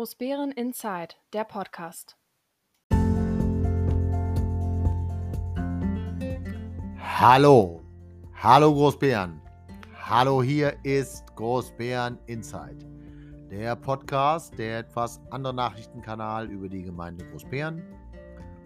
[0.00, 2.16] Großbären Inside, der Podcast.
[6.98, 7.82] Hallo,
[8.32, 9.42] hallo Großbären.
[10.08, 12.78] Hallo, hier ist Großbären Inside,
[13.50, 17.82] der Podcast, der etwas andere Nachrichtenkanal über die Gemeinde Großbären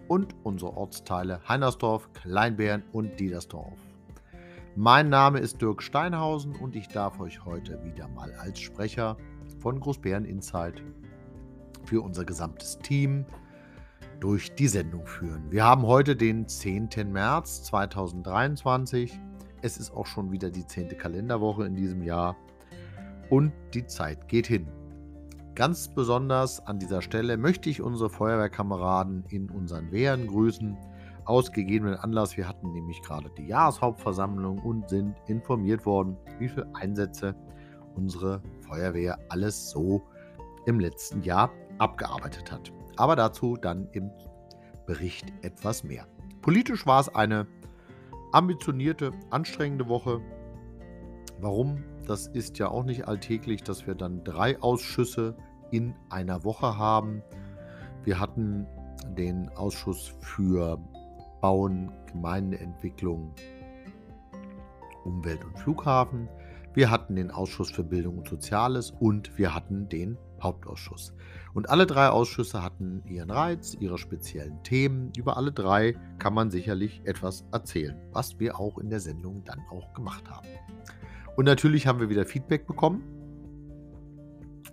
[0.07, 3.81] und unsere Ortsteile Heinersdorf, Kleinbären und Diedersdorf.
[4.77, 9.17] Mein Name ist Dirk Steinhausen und ich darf euch heute wieder mal als Sprecher
[9.59, 10.81] von Großbären Insight
[11.87, 13.25] für unser gesamtes Team
[14.21, 15.51] durch die Sendung führen.
[15.51, 16.91] Wir haben heute den 10.
[17.13, 19.19] März 2023.
[19.63, 20.97] Es ist auch schon wieder die 10.
[20.97, 22.37] Kalenderwoche in diesem Jahr
[23.31, 24.67] und die Zeit geht hin.
[25.55, 30.77] Ganz besonders an dieser Stelle möchte ich unsere Feuerwehrkameraden in unseren Wehren grüßen.
[31.27, 36.69] Aus gegebenen Anlass, wir hatten nämlich gerade die Jahreshauptversammlung und sind informiert worden, wie viele
[36.75, 37.35] Einsätze
[37.95, 40.03] unsere Feuerwehr alles so
[40.67, 42.73] im letzten Jahr abgearbeitet hat.
[42.97, 44.11] Aber dazu dann im
[44.87, 46.07] Bericht etwas mehr.
[46.43, 47.47] Politisch war es eine
[48.33, 50.21] ambitionierte, anstrengende Woche.
[51.41, 51.83] Warum?
[52.07, 55.37] Das ist ja auch nicht alltäglich, dass wir dann drei Ausschüsse
[55.71, 57.23] in einer Woche haben.
[58.05, 58.67] Wir hatten
[59.17, 60.79] den Ausschuss für
[61.41, 63.35] Bauen, Gemeindeentwicklung,
[65.05, 66.29] Umwelt und Flughafen.
[66.75, 71.13] Wir hatten den Ausschuss für Bildung und Soziales und wir hatten den Hauptausschuss.
[71.53, 75.13] Und alle drei Ausschüsse hatten ihren Reiz, ihre speziellen Themen.
[75.17, 79.61] Über alle drei kann man sicherlich etwas erzählen, was wir auch in der Sendung dann
[79.71, 80.47] auch gemacht haben.
[81.37, 83.03] Und natürlich haben wir wieder Feedback bekommen.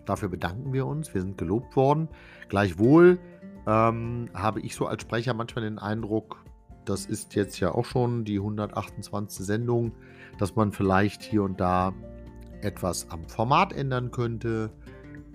[0.05, 1.13] Dafür bedanken wir uns.
[1.13, 2.07] Wir sind gelobt worden.
[2.49, 3.19] Gleichwohl
[3.67, 6.43] ähm, habe ich so als Sprecher manchmal den Eindruck,
[6.85, 9.45] das ist jetzt ja auch schon die 128.
[9.45, 9.91] Sendung,
[10.39, 11.93] dass man vielleicht hier und da
[12.61, 14.71] etwas am Format ändern könnte,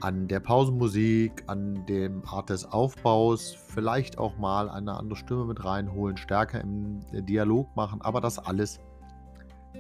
[0.01, 5.65] an der Pausenmusik, an dem Art des Aufbaus, vielleicht auch mal eine andere Stimme mit
[5.65, 8.81] reinholen, stärker im Dialog machen, aber das alles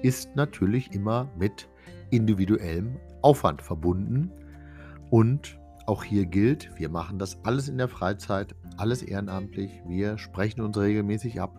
[0.03, 1.69] ist natürlich immer mit
[2.11, 4.31] individuellem Aufwand verbunden.
[5.11, 10.61] Und auch hier gilt, wir machen das alles in der Freizeit, alles ehrenamtlich, wir sprechen
[10.61, 11.59] uns regelmäßig ab.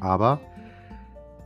[0.00, 0.40] Aber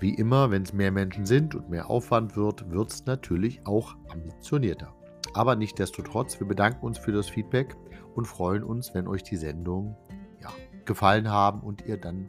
[0.00, 3.96] wie immer, wenn es mehr Menschen sind und mehr Aufwand wird, wird es natürlich auch
[4.08, 4.97] ambitionierter.
[5.34, 7.76] Aber nichtdestotrotz, wir bedanken uns für das Feedback
[8.14, 9.96] und freuen uns, wenn euch die Sendung
[10.40, 10.50] ja,
[10.84, 12.28] gefallen haben und ihr dann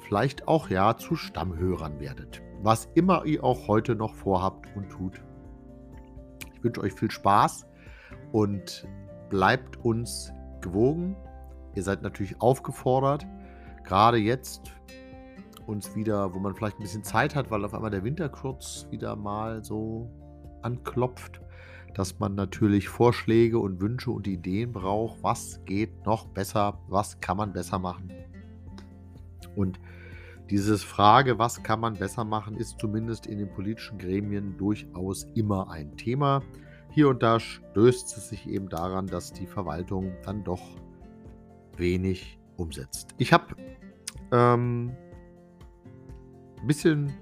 [0.00, 2.42] vielleicht auch ja zu Stammhörern werdet.
[2.62, 5.22] Was immer ihr auch heute noch vorhabt und tut.
[6.54, 7.66] Ich wünsche euch viel Spaß
[8.30, 8.86] und
[9.30, 11.16] bleibt uns gewogen.
[11.74, 13.26] Ihr seid natürlich aufgefordert,
[13.84, 14.70] gerade jetzt
[15.66, 18.86] uns wieder, wo man vielleicht ein bisschen Zeit hat, weil auf einmal der Winter kurz
[18.90, 20.10] wieder mal so
[20.62, 21.40] anklopft,
[21.94, 25.22] dass man natürlich Vorschläge und Wünsche und Ideen braucht.
[25.22, 26.78] Was geht noch besser?
[26.88, 28.12] Was kann man besser machen?
[29.56, 29.78] Und
[30.50, 35.70] dieses Frage, was kann man besser machen, ist zumindest in den politischen Gremien durchaus immer
[35.70, 36.42] ein Thema.
[36.90, 40.62] Hier und da stößt es sich eben daran, dass die Verwaltung dann doch
[41.76, 43.14] wenig umsetzt.
[43.18, 43.56] Ich habe
[44.30, 44.92] ähm,
[46.60, 47.12] ein bisschen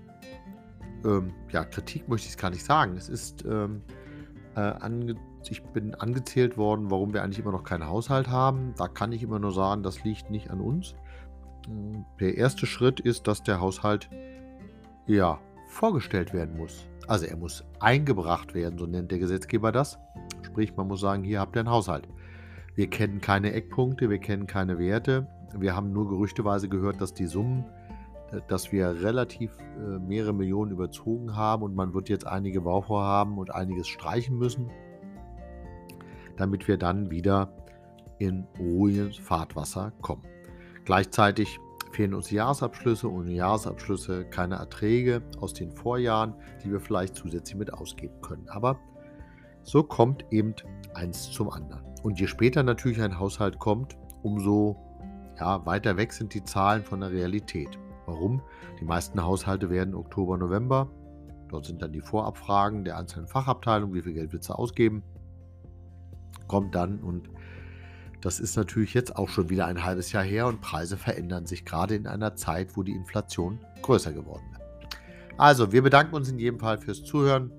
[1.05, 2.97] ähm, ja, Kritik möchte ich es gar nicht sagen.
[2.97, 3.83] Es ist ähm,
[4.57, 5.15] äh,
[5.49, 8.75] ich bin angezählt worden, warum wir eigentlich immer noch keinen Haushalt haben.
[8.77, 10.95] Da kann ich immer nur sagen, das liegt nicht an uns.
[12.19, 14.11] Der erste Schritt ist, dass der Haushalt
[15.07, 15.39] ja
[15.69, 16.87] vorgestellt werden muss.
[17.07, 19.99] Also er muss eingebracht werden, so nennt der Gesetzgeber das.
[20.43, 22.09] Sprich, man muss sagen, hier habt ihr einen Haushalt.
[22.75, 25.27] Wir kennen keine Eckpunkte, wir kennen keine Werte.
[25.55, 27.65] Wir haben nur gerüchteweise gehört, dass die Summen
[28.49, 33.55] dass wir relativ äh, mehrere Millionen überzogen haben und man wird jetzt einige Bauvorhaben und
[33.55, 34.71] einiges streichen müssen,
[36.37, 37.53] damit wir dann wieder
[38.19, 40.23] in ruhiges Fahrtwasser kommen.
[40.85, 41.59] Gleichzeitig
[41.93, 47.73] fehlen uns Jahresabschlüsse und Jahresabschlüsse keine Erträge aus den Vorjahren, die wir vielleicht zusätzlich mit
[47.73, 48.49] ausgeben können.
[48.49, 48.79] Aber
[49.63, 50.55] so kommt eben
[50.95, 51.83] eins zum anderen.
[52.03, 54.77] Und je später natürlich ein Haushalt kommt, umso
[55.39, 57.79] ja, weiter weg sind die Zahlen von der Realität.
[58.11, 58.43] Warum?
[58.81, 60.91] Die meisten Haushalte werden Oktober, November.
[61.49, 65.05] Dort sind dann die Vorabfragen der einzelnen Fachabteilungen, wie viel Geld wird sie ausgeben.
[66.49, 67.31] Kommt dann und
[68.21, 71.65] das ist natürlich jetzt auch schon wieder ein halbes Jahr her und Preise verändern sich
[71.65, 74.61] gerade in einer Zeit, wo die Inflation größer geworden ist.
[75.39, 77.53] Also, wir bedanken uns in jedem Fall fürs Zuhören,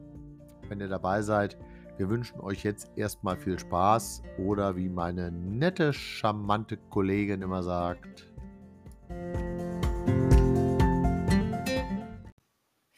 [0.67, 1.57] wenn ihr dabei seid.
[1.97, 8.31] Wir wünschen euch jetzt erstmal viel Spaß oder wie meine nette, charmante Kollegin immer sagt,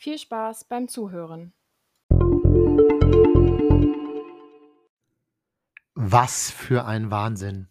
[0.03, 1.53] Viel Spaß beim Zuhören.
[5.95, 7.69] Was für ein Wahnsinn.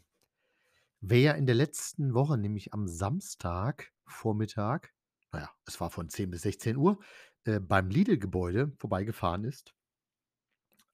[1.02, 4.88] Wer in der letzten Woche, nämlich am Samstagvormittag,
[5.31, 6.96] na ja, es war von 10 bis 16:00,
[7.44, 9.75] äh, beim Lidl-Gebäude vorbeigefahren ist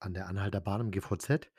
[0.00, 1.52] an der Anhalter Bahn im GVZ,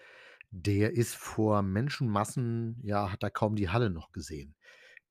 [0.52, 4.56] der ist vor Menschenmassen ja, hat er kaum die Halle noch gesehen.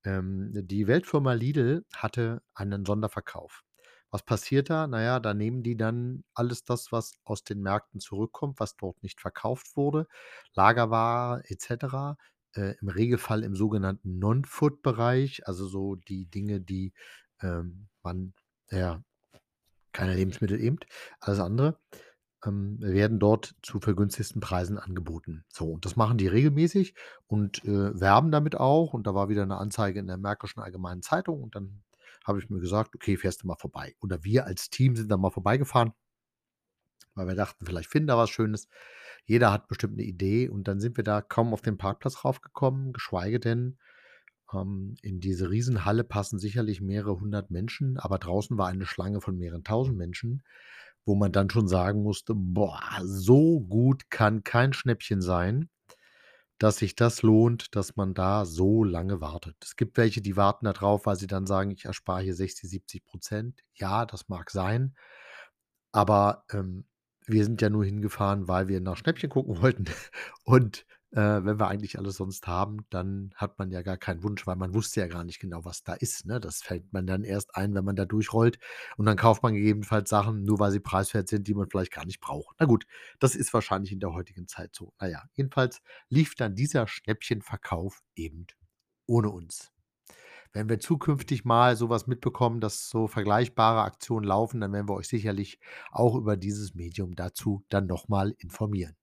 [0.04, 3.64] Ähm, die Weltfirma Lidl hatte einen Sonderverkauf.
[4.12, 4.86] Was passiert da?
[4.86, 9.02] Na ja, da nehmen die dann alles das, was aus den Märkten zurückkommt, was dort
[9.02, 10.06] nicht verkauft wurde,
[10.54, 12.16] Lagerware et cetera,
[12.54, 16.94] äh, im Regelfall im sogenannten Non-Food-Bereich, also so die Dinge, die,
[17.42, 18.32] ähm, man
[18.70, 19.02] ja,
[19.92, 20.78] keine Lebensmittel eben,
[21.20, 21.78] alles andere,
[22.46, 25.44] ähm, werden dort zu vergünstigsten Preisen angeboten.
[25.48, 26.94] So, und das machen die regelmäßig
[27.28, 28.94] und, äh, werben damit auch.
[28.94, 31.82] Und da war wieder 'ne Anzeige in der Märkischen Allgemeinen Zeitung und dann
[32.28, 35.16] habe ich mir gesagt: „Okay, fährst du mal vorbei.“ Oder wir als Team sind da
[35.16, 35.92] mal vorbeigefahren
[37.14, 38.68] weil wir dachten, vielleicht finden wir was Schönes.
[39.24, 42.92] Jeder hat bestimmt 'ne Idee und dann sind wir da kaum auf den Parkplatz raufgekommen,
[42.92, 43.78] geschweige denn,
[44.54, 49.38] ähm, in diese Riesenhalle passen sicherlich mehrere hundert Menschen, aber draußen war eine Schlange von
[49.38, 50.42] mehreren tausend Menschen,
[51.06, 55.70] wo man dann schon sagen musste: „Boah, so gut kann kein Schnäppchen sein,
[56.58, 60.66] dass sich das lohnt, dass man da so lange wartet.“ Es gibt welche, die warten
[60.66, 64.94] da drauf, weil sie dann sagen: „Ich erspare hier 60, 70% Ja, das mag sein,
[65.92, 66.84] aber, ähm,
[67.26, 69.84] wir sind ja nur hingefahren, weil wir nach Schnäppchen gucken wollten.
[70.44, 74.46] Und, äh, wenn wir eigentlich alles sonst haben, dann hat man ja gar keinen Wunsch,
[74.46, 76.40] weil man wusste ja gar nicht genau, was da ist, ne?
[76.40, 78.58] Das fällt man dann erst ein, wenn man da durchrollt
[78.96, 82.04] und dann kauft man gegebenenfalls Sachen, nur weil sie preiswert sind, die man vielleicht gar
[82.04, 82.56] nicht braucht.
[82.60, 82.86] Na gut,
[83.20, 84.92] das ist wahrscheinlich in der heutigen Zeit so.
[85.00, 88.46] Na ja, jedenfalls lief dann dieser Schnäppchenverkauf eben
[89.06, 89.72] ohne uns.
[90.52, 94.94] Wenn wir zukünftig mal so was mitbekommen, dass so vergleichbare Aktionen laufen, dann werden wir
[94.96, 95.58] euch sicherlich
[95.90, 98.97] auch über dieses Medium dazu dann noch mal informieren.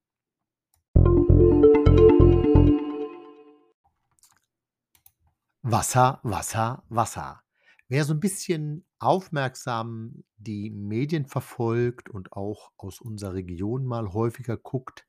[5.68, 7.42] Wasser, Wasser, Wasser.
[7.88, 14.58] Wer so 'n bisschen aufmerksam die Medien verfolgt und auch aus unserer Region mal häufiger
[14.58, 15.08] guckt,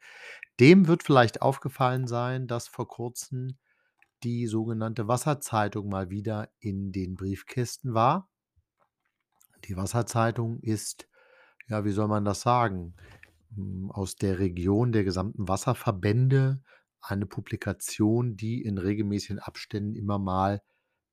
[0.58, 3.58] dem wird vielleicht aufgefallen sein, dass vor Kurzem
[4.24, 8.28] die sogenannte Wasserzeitung mal wieder in den Briefkästen war.
[9.64, 11.08] Die Wasserzeitung ist,
[11.68, 12.94] ja, wie soll man das sagen,
[13.54, 16.62] hm, aus der Region der gesamten Wasserverbände
[17.00, 20.62] eine Publikation, die in regelmäßigen Abständen immer mal,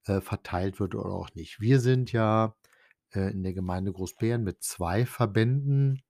[0.05, 1.59] äh, verteilt wird oder auch nicht.
[1.61, 2.55] Wir sind ja,
[3.13, 6.01] äh, in der Gemeinde Großbeeren mit 2 Verbänden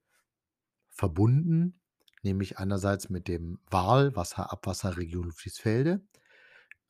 [0.89, 1.79] verbunden,
[2.23, 6.01] nämlich einerseits mit dem WARL, Wasser-Abwasserregion Ludwigsfelde.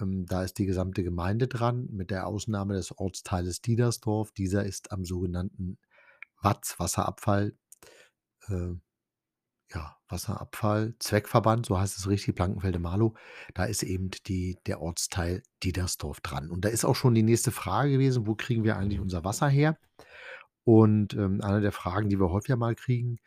[0.02, 4.32] Ähm, da ist die gesamte Gemeinde dran, mit der Ausnahme des Ortsteiles Diedersdorf.
[4.32, 5.78] Dieser ist am sogenannten
[6.42, 7.56] WAZ, Wasserabfall
[8.48, 8.74] äh,
[9.74, 13.16] ja, Wasserabfall-Zweckverband, so heißt es richtig, Blankenfelde-Marlow.
[13.54, 16.50] Da ist eben die der Ortsteil Diedersdorf dran.
[16.52, 19.48] Und da ist auch schon die nächste Frage gewesen: „Wo kriegen wir eigentlich unser Wasser
[19.50, 19.78] her?“
[20.66, 23.20] Und, ähm, eine der Fragen, die wir häufiger mal kriegen: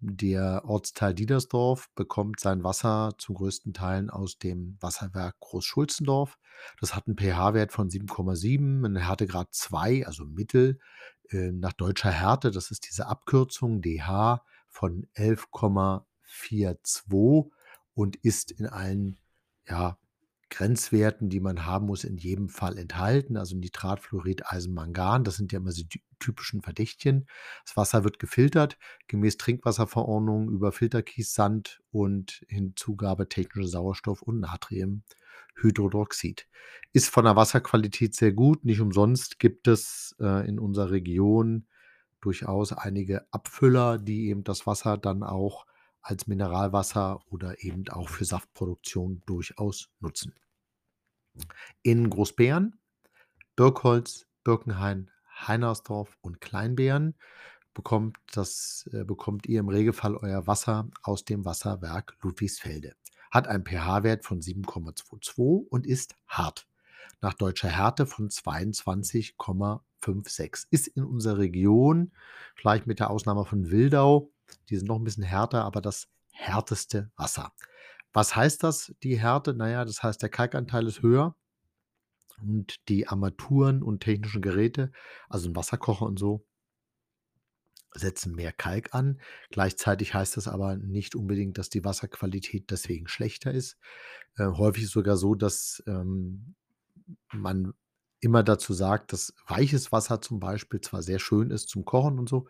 [0.00, 6.38] Der Ortsteil Diedersdorf bekommt sein Wasser zu größten Teilen aus dem Wasserwerk Großschulzendorf.
[6.80, 10.78] Das hat 'n pH-Wert von 7,7, 'n Härtegrad 2, also mittel,
[11.30, 12.50] äh, nach deutscher Härte.
[12.52, 17.50] Das ist diese Abkürzung DH von 11,42
[17.94, 19.18] und ist in allen,
[19.66, 19.98] ja,
[20.50, 25.24] Grenzwerten, die man haben muss, in jedem Fall enthalten, also Nitrat, Fluorid, Eisen, Mangan.
[25.24, 27.26] Das sind ja immer so die typischen Verdächtchen.
[27.64, 36.48] Das Wasser wird gefiltert gemäß Trinkwasserverordnung über Filterkies, Sand und Hinzugabe technischer Sauerstoff und Natriumhydroxid.
[36.92, 38.64] Ist von der Wasserqualität sehr gut.
[38.64, 41.66] Nicht umsonst gibt es, äh, in unserer Region
[42.20, 45.66] durchaus einige Abfüller, die eben das Wasser dann auch
[46.00, 50.34] als Mineralwasser oder eben auch für Saftproduktion durchaus nutzen.
[51.82, 52.78] In Großbeeren,
[53.56, 55.10] Birkholz, Birkenhain,
[55.46, 57.14] Heinersdorf und Kleinbeeren
[57.74, 62.94] bekommt das äh, bekommt ihr im Regelfall euer Wasser aus dem Wasserwerk Ludwigsfelde.
[63.30, 66.67] Hat einen pH-Wert von 7,22 und ist hart.
[67.22, 70.66] Nach deutscher Härte von 22,56.
[70.70, 72.12] Ist in unserer Region,
[72.54, 74.30] vielleicht mit der Ausnahme von Wildau,
[74.68, 77.52] die sind noch 'n bisschen härter, aber das härteste Wasser.
[78.12, 79.52] Was heißt das, die Härte?
[79.54, 81.34] Na ja, das heißt, der Kalkanteil ist höher
[82.42, 84.92] und die Armaturen und technischen Geräte,
[85.28, 86.44] also 'n Wasserkocher und so
[87.94, 89.20] setzen mehr Kalk an.
[89.50, 93.78] Gleichzeitig heißt das aber nicht unbedingt, dass die Wasserqualität deswegen schlechter ist.
[94.36, 96.54] Äh, häufig sogar so, dass, ähm,
[97.32, 97.74] man
[98.20, 102.28] immer dazu sagt, dass weiches Wasser zum Beispiel zwar sehr schön ist zum Kochen und
[102.28, 102.48] so,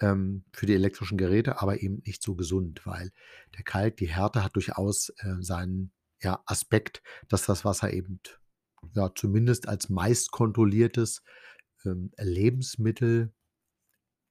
[0.00, 3.12] ähm, für die elektrischen Geräte, aber eben nicht so gesund, weil
[3.56, 8.20] der Kalk, die Härte hat durchaus, äh, seinen, ja, Aspekt, dass das Wasser eben,
[8.94, 11.22] ja, zumindest als meist kontrolliertes,
[11.84, 13.32] ähm, Lebensmittel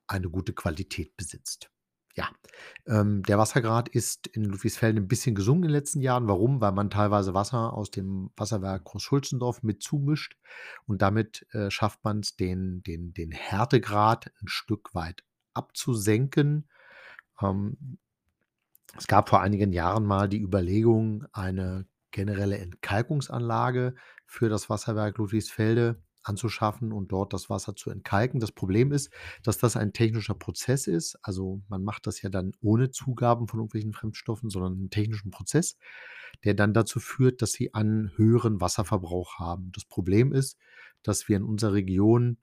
[0.07, 1.72] eine gute Qualität besitzt.
[2.15, 2.29] Ja,
[2.85, 6.27] ähm, der Wassergrad ist in Ludwigsfelde 'n bisschen gesunken in den letzten Jahren.
[6.27, 6.61] Warum?
[6.61, 10.37] Weil man teilweise Wasser aus dem Wasserwerk Großschulzendorf mit zumischt
[10.85, 15.23] und damit, äh, schafft man's, den den den Härtegrad 'n Stück weit
[15.55, 16.69] abzusenken.
[17.41, 17.99] Ähm,
[18.97, 23.95] es gab vor einigen Jahren mal die Überlegung, eine generelle Entkalkungsanlage
[24.27, 28.39] für das Wasserwerk Ludwigsfelde anzuschaffen und dort das Wasser zu entkalken.
[28.39, 29.11] Das Problem ist,
[29.43, 31.17] dass das ein technischer Prozess ist.
[31.23, 35.77] Also, man macht das ja dann ohne Zugaben von irgendwelchen Fremdstoffen, sondern 'n technischen Prozess,
[36.43, 39.71] der dann dazu führt, dass sie einen höheren Wasserverbrauch haben.
[39.73, 40.57] Das Problem ist,
[41.03, 42.37] dass wir in unserer Region,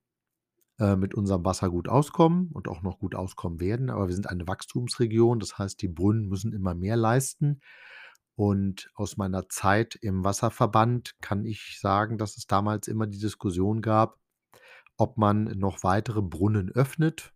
[0.78, 4.28] äh, mit unserem Wasser gut auskommen und auch noch gut auskommen werden, aber wir sind
[4.30, 5.38] eine Wachstumsregion.
[5.40, 7.60] Das heißt, die Brunnen müssen immer mehr leisten.
[8.40, 13.82] Und aus meiner Zeit im Wasserverband kann ich sagen, dass es damals immer die Diskussion
[13.82, 14.18] gab,
[14.96, 17.34] ob man noch weitere Brunnen öffnet.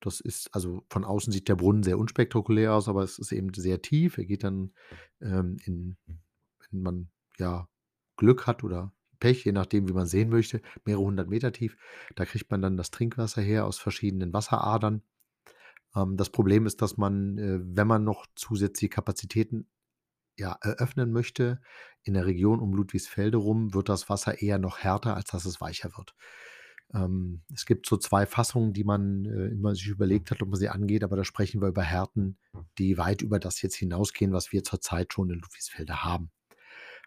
[0.00, 3.54] Das ist also von außen sieht der Brunnen sehr unspektakulär aus, aber es ist eben
[3.54, 4.18] sehr tief.
[4.18, 4.72] Er geht dann,
[5.20, 5.96] ähm, in
[6.72, 7.68] wenn man, ja,
[8.16, 11.76] Glück hat oder Pech, je nachdem, wie man sehen möchte, mehrere 100 Meter tief.
[12.16, 15.04] Da kriegt man dann das Trinkwasser her aus verschiedenen Wasseradern.
[15.94, 19.68] Ähm, das Problem ist, dass man, äh, wenn man noch zusätzliche Kapazitäten,
[20.40, 21.60] ja, eröffnen möchte
[22.02, 25.60] in der Region um Ludwigsfelde rum, wird das Wasser eher noch härter, als dass es
[25.60, 26.14] weicher wird.
[26.94, 30.58] Ähm, es gibt so 2 Fassungen, die man, äh, immer sich überlegt hat, ob man
[30.58, 32.38] sie angeht, aber da sprechen wir über Härten,
[32.78, 36.32] die weit über das jetzt hinausgehen, was wir zurzeit schon in Ludwigsfelde haben.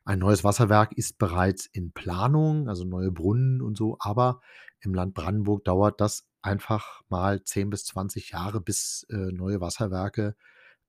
[0.06, 4.42] Ein neues Wasserwerk ist bereits in Planung, also neue Brunnen und so, aber
[4.82, 10.36] im Land Brandenburg dauert das einfach mal 10 bis 20 Jahre, bis, äh, neue Wasserwerke,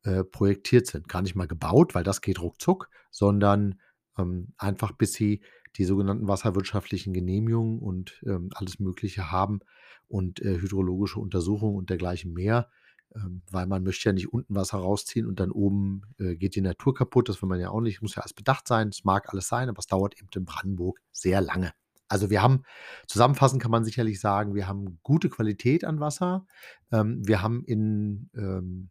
[0.05, 1.09] äh, projektiert sind.
[1.09, 3.81] Gar nicht mal gebaut, weil das geht ruckzuck, sondern,
[4.19, 5.43] ähm, einfach bis sie
[5.77, 9.61] die sogenannten wasserwirtschaftlichen Genehmigungen und, ähm, alles Mögliche haben
[10.09, 12.71] und, äh, hydrologische Untersuchungen und dergleichen mehr.
[13.17, 16.61] Ähm, weil man möchte ja nicht unten Wasser rausziehen und dann oben, äh, geht die
[16.61, 17.29] Natur kaputt.
[17.29, 18.03] Das will man ja auch nicht.
[18.03, 18.89] Muss ja alles bedacht sein.
[18.89, 21.73] Es mag alles sein, aber es dauert eben in Brandenburg sehr lange.
[22.09, 22.63] Also, wir haben
[23.07, 26.47] zusammenfassend kann man sicherlich sagen, wir haben gute Qualität an Wasser.
[26.93, 28.91] Ähm, wir haben in, ähm,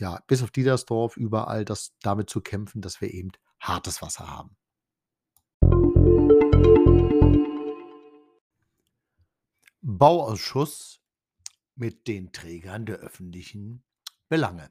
[0.00, 3.30] ja, bis auf Diedersdorf überall das damit zu kämpfen, dass wir eben
[3.60, 4.56] hartes Wasser haben.
[9.82, 11.00] Bauausschuss
[11.74, 13.84] mit den Trägern der öffentlichen
[14.28, 14.70] Belange.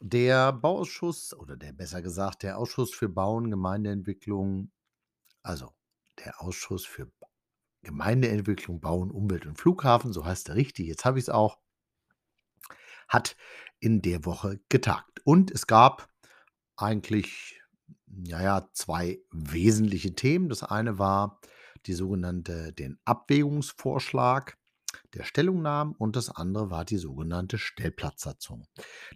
[0.00, 4.72] Der Bauausschuss oder der besser gesagt, der Ausschuss für Bauen, Gemeindeentwicklung
[5.42, 5.72] also,
[6.24, 7.10] der Ausschuss für
[7.82, 11.58] Gemeindeentwicklung, Bauen, Umwelt und Flughafen, so heißt er richtig, jetzt habe ich's auch
[13.08, 13.36] hat
[13.80, 15.20] in der Woche getagt.
[15.24, 16.08] Und es gab
[16.76, 17.60] eigentlich,
[18.06, 20.48] ja, ja, 2 wesentliche Themen.
[20.48, 21.40] Das eine war
[21.86, 24.56] die sogenannte den Abwägungsvorschlag
[25.14, 28.66] der Stellungnahmen und das andere war die sogenannte Stellplatzsatzung.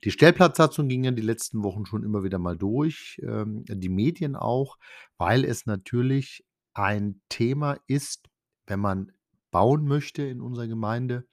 [0.04, 4.36] Die Stellplatzsatzung ging ja die letzten Wochen schon immer wieder mal durch, ähm, die Medien
[4.36, 4.78] auch,
[5.18, 6.44] weil es natürlich
[6.74, 8.28] ein Thema ist,
[8.66, 9.12] wenn man
[9.50, 11.26] bauen möchte in unserer Gemeinde,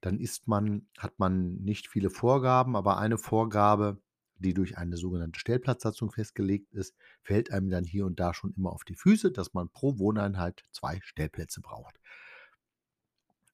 [0.00, 4.00] dann ist man hat man nicht viele Vorgaben, aber eine Vorgabe,
[4.38, 8.72] die durch eine sogenannte Stellplatzsatzung festgelegt ist, fällt einem dann hier und da schon immer
[8.72, 12.00] auf die Füße, dass man pro Wohneinheit 2 Stellplätze braucht.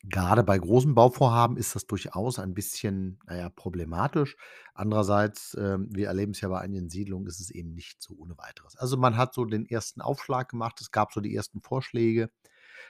[0.08, 4.36] Grade bei großen Bauvorhaben ist das durchaus ein bisschen, na ja, problematisch.
[4.72, 8.76] Andererseits, ähm, wir erleben's ja bei einigen Siedlungen, ist es eben nicht so ohne Weiteres.
[8.76, 10.80] Also, man hat so den ersten Aufschlag gemacht.
[10.80, 12.30] Es gab so die ersten Vorschläge,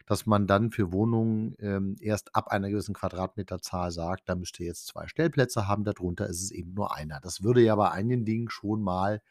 [0.06, 4.66] dass man dann für Wohnungen, ähm, erst ab einer gewissen Quadratmeterzahl sagt, da müsst ihr
[4.66, 7.20] jetzt 2 Stellplätze haben, darunter ist es eben nur einer.
[7.20, 9.22] Das würde ja bei einigen Dingen schon mal,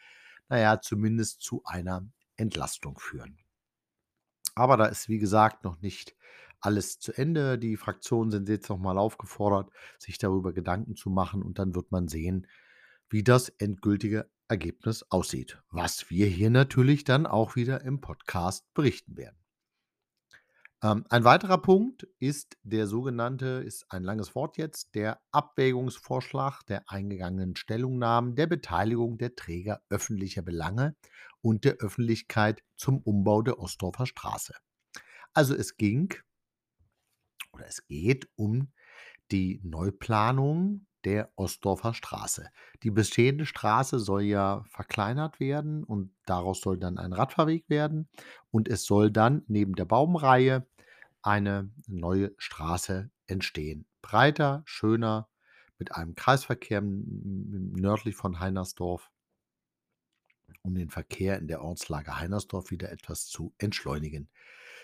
[0.49, 2.05] na ja, zumindest zu einer
[2.37, 3.37] Entlastung führen.
[4.55, 6.15] Aber da ist, wie gesagt, noch nicht
[6.61, 7.59] alles zu Ende.
[7.59, 9.69] Die Fraktionen sind jetzt noch mal aufgefordert,
[9.99, 12.47] sich darüber Gedanken zu machen und dann wird man sehen,
[13.09, 19.17] wie das endgültige Ergebnis aussieht, was wir hier natürlich dann auch wieder im Podcast berichten
[19.17, 19.37] werden.
[20.83, 26.89] Ähm, ein weiterer Punkt ist der sogenannte ist ein langes Wort jetzt, der Abwägungsvorschlag der
[26.89, 30.95] eingegangenen Stellungnahmen der Beteiligung der Träger öffentlicher Belange
[31.41, 34.53] und der Öffentlichkeit zum Umbau der Ostdorfer Straße.
[35.33, 36.13] Also, es ging
[37.51, 38.71] oder es geht um
[39.31, 42.49] die Neuplanung der Ostdorfer Straße.
[42.83, 48.09] Die bestehende Straße soll ja verkleinert werden und daraus soll dann ein Radfahrweg werden
[48.51, 50.67] und es soll dann neben der Baumreihe
[51.21, 53.85] eine neue Straße entstehen.
[54.01, 55.29] Breiter, schöner,
[55.77, 59.11] mit einem Kreisverkehr nördlich von Heinersdorf
[60.61, 64.29] um den Verkehr in der Ortslage Heinersdorf wieder etwas zu entschleunigen,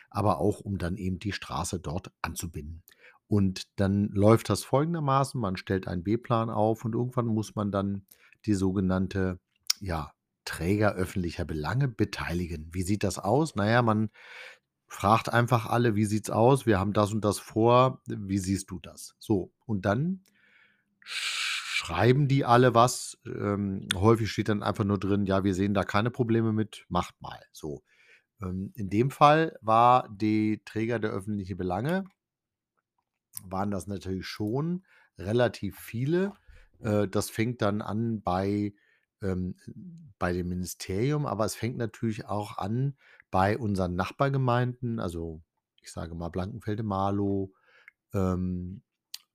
[0.09, 2.83] aber auch um dann eben die Straße dort anzubinden.
[3.31, 8.05] Und dann läuft das folgendermaßen: Man stellt einen B-Plan auf und irgendwann muss man dann
[8.45, 9.39] die sogenannte,
[9.79, 10.11] ja,
[10.43, 12.67] Träger öffentlicher Belange beteiligen.
[12.73, 13.55] Wie sieht das aus?
[13.55, 14.09] Na ja, man
[14.87, 16.65] fragt einfach alle: „Wie sieht's aus?
[16.65, 18.01] Wir haben das und das vor.
[18.05, 20.23] Wie siehst du das?“ So, und dann
[21.03, 23.17] schreiben die alle was.
[23.25, 27.21] Ähm, häufig steht dann einfach nur drin: „Ja, wir sehen da keine Probleme mit, macht
[27.21, 27.83] mal“, so.
[28.41, 32.05] Ähm, in dem Fall war die Träger der öffentliche Belange
[33.43, 34.83] waren das natürlich schon
[35.17, 36.33] relativ viele.
[36.79, 38.73] Äh, das fängt dann an bei
[39.21, 39.55] ähm,
[40.19, 42.95] bei dem Ministerium, aber es fängt natürlich auch an
[43.31, 44.99] bei unseren Nachbargemeinden.
[44.99, 45.41] Also,
[45.81, 47.53] ich sage mal Blankenfelde-Marlow,
[48.13, 48.83] ähm,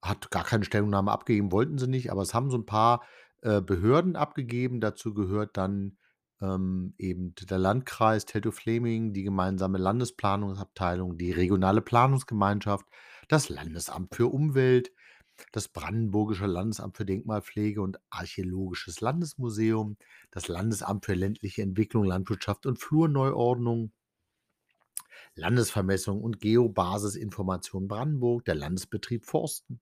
[0.03, 3.03] hat gar keine Stellungnahme abgegeben, wollten sie nicht, aber es haben so 'n paar,
[3.43, 4.81] äh, Behörden abgegeben.
[4.81, 5.99] Dazu gehört dann,
[6.41, 12.87] ähm, eben der Landkreis Teltow-Fläming, die gemeinsame Landesplanungsabteilung, die regionale Planungsgemeinschaft,
[13.28, 14.92] das Landesamt für Umwelt,
[15.52, 19.97] das Brandenburgische Landesamt für Denkmalpflege und Archäologisches Landesmuseum,
[20.30, 23.92] das Landesamt für ländliche Entwicklung, Landwirtschaft und Flurneuordnung
[25.35, 29.80] Landesvermessung und Geobasisinformation Brandenburg, der Landesbetrieb Forsten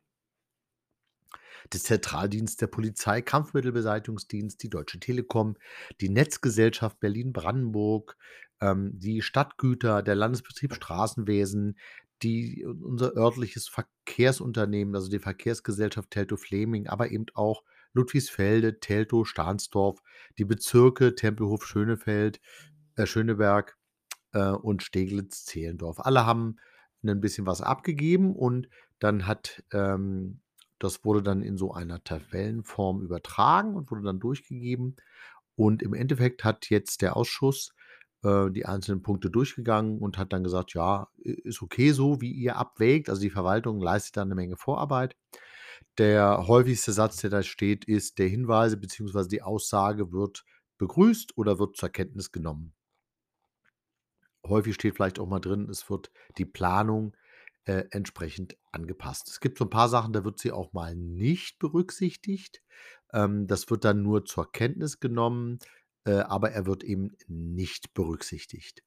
[1.73, 5.57] der Zentraldienst der Polizei, Kampfmittelbeseitigungsdienst, die Deutsche Telekom,
[6.01, 8.17] die Netzgesellschaft Berlin-Brandenburg,
[8.61, 11.79] ähm, die Stadtgüter, der Landesbetrieb Straßenwesen,
[12.23, 20.01] die unser örtliches Verkehrsunternehmen, also die Verkehrsgesellschaft Teltow-Fläming, aber eben auch Ludwigsfelde, Teltow, Stahnsdorf,
[20.39, 22.41] die Bezirke Tempelhof, Schönefeld
[22.97, 23.77] äh, Schöneberg,
[24.33, 26.01] äh, und Steglitz-Zehlendorf.
[26.01, 26.57] Alle haben
[27.03, 28.69] 'nen bisschen was abgegeben und
[28.99, 30.41] dann hat ähm,
[30.79, 34.97] das wurde dann in so einer Tabellenform übertragen und wurde dann durchgegeben.
[35.57, 37.75] Und im Endeffekt hat jetzt der Ausschuss,
[38.25, 42.57] äh, die einzelnen Punkte durchgegangen und hat dann gesagt: „Ja, ist okay so, wie ihr
[42.57, 45.17] abwägt.“ Also, die Verwaltung leistet da 'ne Menge Vorarbeit.
[45.99, 50.45] Der häufigste Satz, der da steht, ist: „Der Hinweise beziehungsweise die Aussage wird
[50.79, 52.73] begrüßt oder wird zur Kenntnis genommen.“
[54.47, 57.17] Häufig steht vielleicht auch mal drin, es wird die Planung,
[57.65, 59.29] äh, entsprechend angepasst.
[59.29, 62.63] Es gibt so 'n paar Sachen, da wird sie auch mal nicht berücksichtigt.
[63.13, 65.59] Ähm, das wird dann nur zur Kenntnis genommen,
[66.05, 68.83] äh, aber er wird eben nicht berücksichtigt.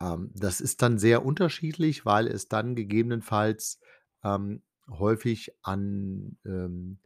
[0.00, 3.80] Ähm, das ist dann sehr unterschiedlich, weil es dann gegebenenfalls,
[4.24, 7.00] ähm, häufig an ähm,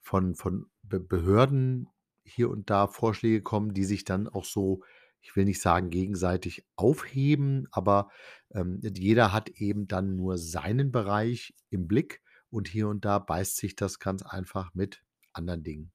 [0.00, 1.88] von von Be Behörden
[2.24, 4.82] hier und da Vorschläge kommen, die sich dann auch so,
[5.22, 8.10] ich will nicht sagen, gegenseitig aufheben, aber,
[8.54, 13.56] ähm, jeder hat eben dann nur seinen Bereich im Blick und hier und da beißt
[13.56, 15.92] sich das ganz einfach mit anderen Dingen.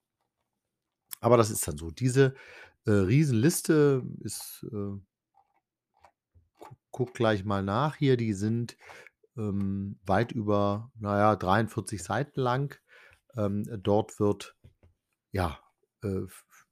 [1.21, 1.91] Aber das ist dann so.
[1.91, 2.36] Diese,
[2.88, 5.00] äh, Riesenliste ist, äh
[6.58, 8.17] gucke gucke gleich mal nach hier.
[8.17, 8.78] Die sind,
[9.38, 12.76] ähm, weit über, na ja, 43 Seiten lang.
[13.36, 14.56] Ähm, dort wird,
[15.32, 15.60] ja,
[16.02, 16.21] äh,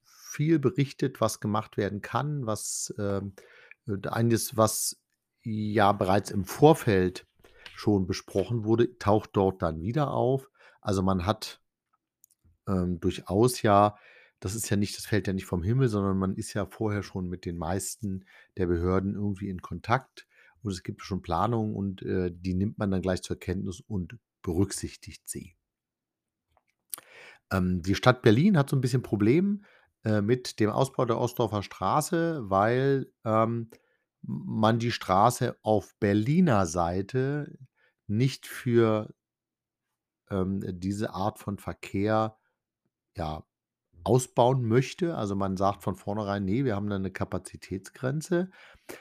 [0.04, 3.21] viel berichtet, was gemacht werden kann, was, äh,
[4.08, 4.99] eines, was
[5.43, 7.28] ja bereits im Vorfeld
[7.75, 10.49] schon besprochen wurde, taucht dort dann wieder auf.
[10.82, 11.62] Also, man hat
[12.67, 13.97] ähm, durchaus ja
[14.39, 17.04] das ist ja nicht das fällt ja nicht vom Himmel, sondern man ist ja vorher
[17.04, 18.26] schon mit den meisten
[18.58, 20.28] der Behörden irgendwie in Kontakt
[20.62, 24.17] und es gibt schon Planungen und, äh, die nimmt man dann gleich zur Kenntnis und
[24.41, 25.56] berücksichtigt sie.
[27.52, 29.63] Ähm, die Stadt Berlin hat so 'n bisschen Problem,
[30.04, 33.69] äh, mit dem Ausbau der Ostdorfer Straße, weil, ähm,
[34.21, 37.58] man die Straße auf Berliner Seite
[38.08, 39.13] nicht für
[40.30, 42.38] ähm, diese Art von Verkehr,
[43.17, 43.43] ja,
[44.06, 45.15] ausbauen möchte.
[45.18, 48.50] Also, man sagt von vornherein: „Ne, wir haben da 'ne Kapazitätsgrenze.“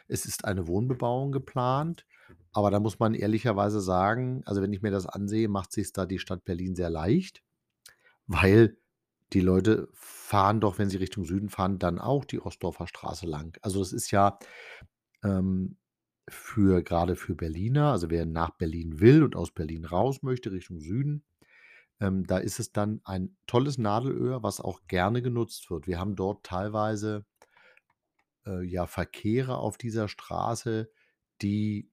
[0.08, 2.06] Es ist eine Wohnbebauung geplant,
[2.52, 6.06] aber da muss man ehrlicherweise sagen also, wenn ich mir das ansehe, macht sich's da
[6.06, 7.42] die Stadt Berlin sehr leicht,
[8.28, 8.78] weil
[9.34, 13.58] die Leute fahren doch, wenn sie Richtung Süden fahren, dann auch die Ostdorfer Straße lang.
[13.62, 14.38] Also, das ist ja,
[15.24, 15.78] ähm,
[16.30, 20.80] für grade für Berliner also, wer nach Berlin will und aus Berlin raus möchte Richtung
[20.80, 21.24] Süden,
[22.00, 25.86] ähm, da ist es dann ein tolles Nadelöhr, was auch gerne genutzt wird.
[25.86, 27.24] Wir haben dort teilweise
[28.46, 30.90] äh, ja, Verkehre auf dieser Straße,
[31.42, 31.90] die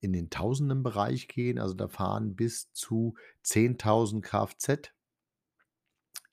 [0.00, 1.58] in den Tausenden Bereich gehen.
[1.58, 4.92] Also, da fahren bis zu 10.000 Kfz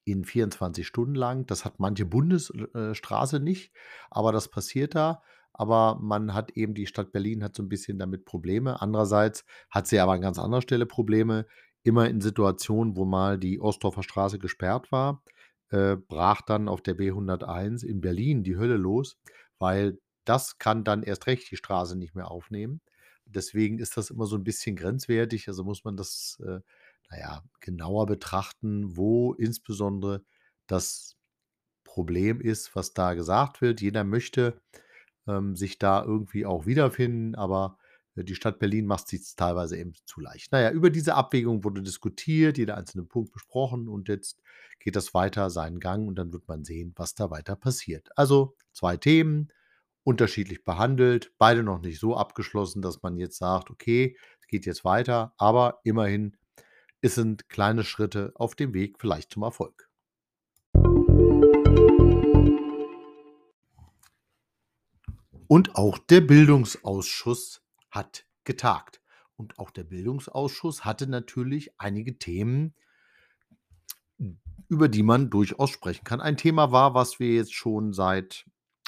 [0.06, 1.46] in 24 Stunden lang.
[1.46, 3.74] Das hat manche Bundesstraße nicht,
[4.10, 5.22] aber das passiert da.
[5.54, 8.82] Aber man hat eben die Stadt Berlin hat so 'n bisschen damit Probleme.
[8.82, 11.46] Andererseits hat sie aber an ganz anderer Stelle Probleme.
[11.86, 15.22] Immer in Situationen, wo mal die Ostdorfer Straße gesperrt war,
[15.70, 19.18] äh, brach dann auf der B101 in Berlin die Hölle los,
[19.60, 22.80] weil das kann dann erst recht die Straße nicht mehr aufnehmen.
[23.26, 25.48] Deswegen ist das immer so 'n bisschen grenzwertig.
[25.50, 26.60] Also, muss man das, äh,
[27.10, 30.24] na ja, genauer betrachten, wo insbesondere
[30.68, 31.18] das
[31.86, 33.82] Problem ist, was da gesagt wird.
[33.82, 34.62] Jeder möchte,
[35.28, 37.78] ähm, sich da irgendwie auch wiederfinden, aber,
[38.16, 40.50] die Stadt Berlin macht sich's teilweise eben zu leicht.
[40.52, 44.42] Na ja, über diese Abwägung wurde diskutiert, jeder einzelne Punkt besprochen und jetzt
[44.80, 48.10] geht das weiter seinen Gang und dann wird man sehen, was da weiter passiert.
[48.16, 49.52] Also, 2 Themen,
[50.04, 54.84] unterschiedlich behandelt, beide noch nicht so abgeschlossen, dass man jetzt sagt: „Okay, es geht jetzt
[54.86, 56.38] weiter“, aber immerhin,
[57.02, 59.90] es sind kleine Schritte auf dem Weg vielleicht zum Erfolg.
[65.48, 67.63] Und auch der Bildungsausschuss
[67.94, 69.02] hat getagt.
[69.36, 72.74] Und auch der Bildungsausschuss hatte natürlich einige Themen
[74.70, 76.22] über die man durchaus sprechen kann.
[76.22, 78.46] Ein Thema war, was wir jetzt schon seit,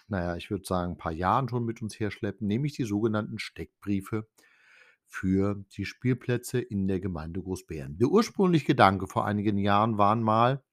[0.08, 4.28] na ja, ich würde sagen, paar Jahren schon mit uns herschleppen, nämlich die sogenannten Steckbriefe
[5.06, 7.98] für die Spielplätze in der Gemeinde Großbeeren.
[7.98, 10.64] Der ursprüngliche Gedanke vor einigen Jahren waren mal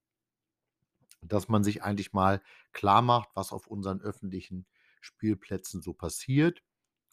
[1.23, 2.43] dass man sich eigentlich mal
[2.73, 4.67] klarmacht, was auf unseren öffentlichen
[5.01, 6.63] Spielplätzen so passiert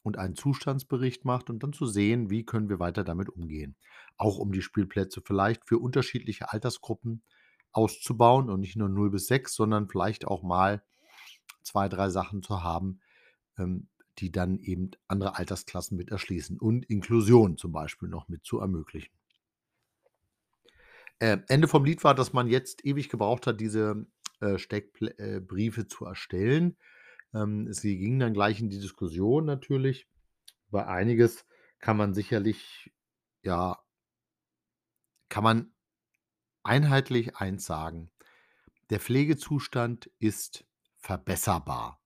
[0.04, 3.76] und einen Zustandsbericht macht und dann zu sehen, wie können wir weiter damit umgehen.
[4.18, 7.24] Auch um die Spielplätze vielleicht für unterschiedliche Altersgruppen
[7.72, 10.84] auszubauen und nicht nur 0 bis 6, sondern vielleicht auch mal
[11.64, 13.02] 2, 3 Sachen zu haben,
[13.58, 18.60] ähm, die dann eben andere Altersklassen mit erschließen und Inklusion zum Beispiel noch mit zu
[18.60, 19.14] ermöglichen.
[21.20, 24.06] Äh, Ende vom Lied war, dass man jetzt ewig gebraucht hat, diese,
[24.40, 26.78] äh, Steckplä äh, zu erstellen.
[27.34, 30.08] Ähm, sie gingen dann gleich in die Diskussion natürlich.
[30.70, 31.46] Über einiges
[31.80, 32.92] kann man sicherlich
[33.44, 33.80] ja
[35.30, 35.72] kann man
[36.64, 38.12] einheitlich eins sagen:
[38.90, 40.66] Der Pflegezustand ist
[40.98, 42.02] verbesserbar.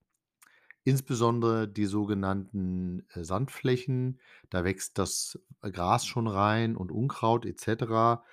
[0.83, 8.25] Insbesondere die sogenannten, äh, Sandflächen, da wächst das, Gras schon rein und Unkraut et cetera.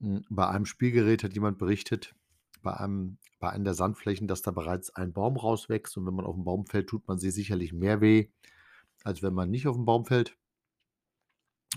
[0.00, 2.14] Hm, bei einem Spielgerät hat jemand berichtet,
[2.62, 6.26] bei einem bei einem der Sandflächen, dass da bereits ein Baum rauswächst und wenn man
[6.26, 8.28] auf 'n Baum fällt, tut man sich sicherlich mehr weh,
[9.04, 10.36] als wenn man nicht auf 'n Baum fällt.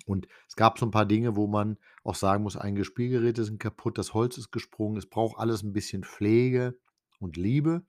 [0.07, 3.59] Und es gab so 'n paar Dinge, wo man auch sagen muss, einige Spielgeräte sind
[3.59, 6.77] kaputt, das Holz ist gesprungen, es braucht alles 'n bisschen Pflege
[7.19, 7.83] und Liebe.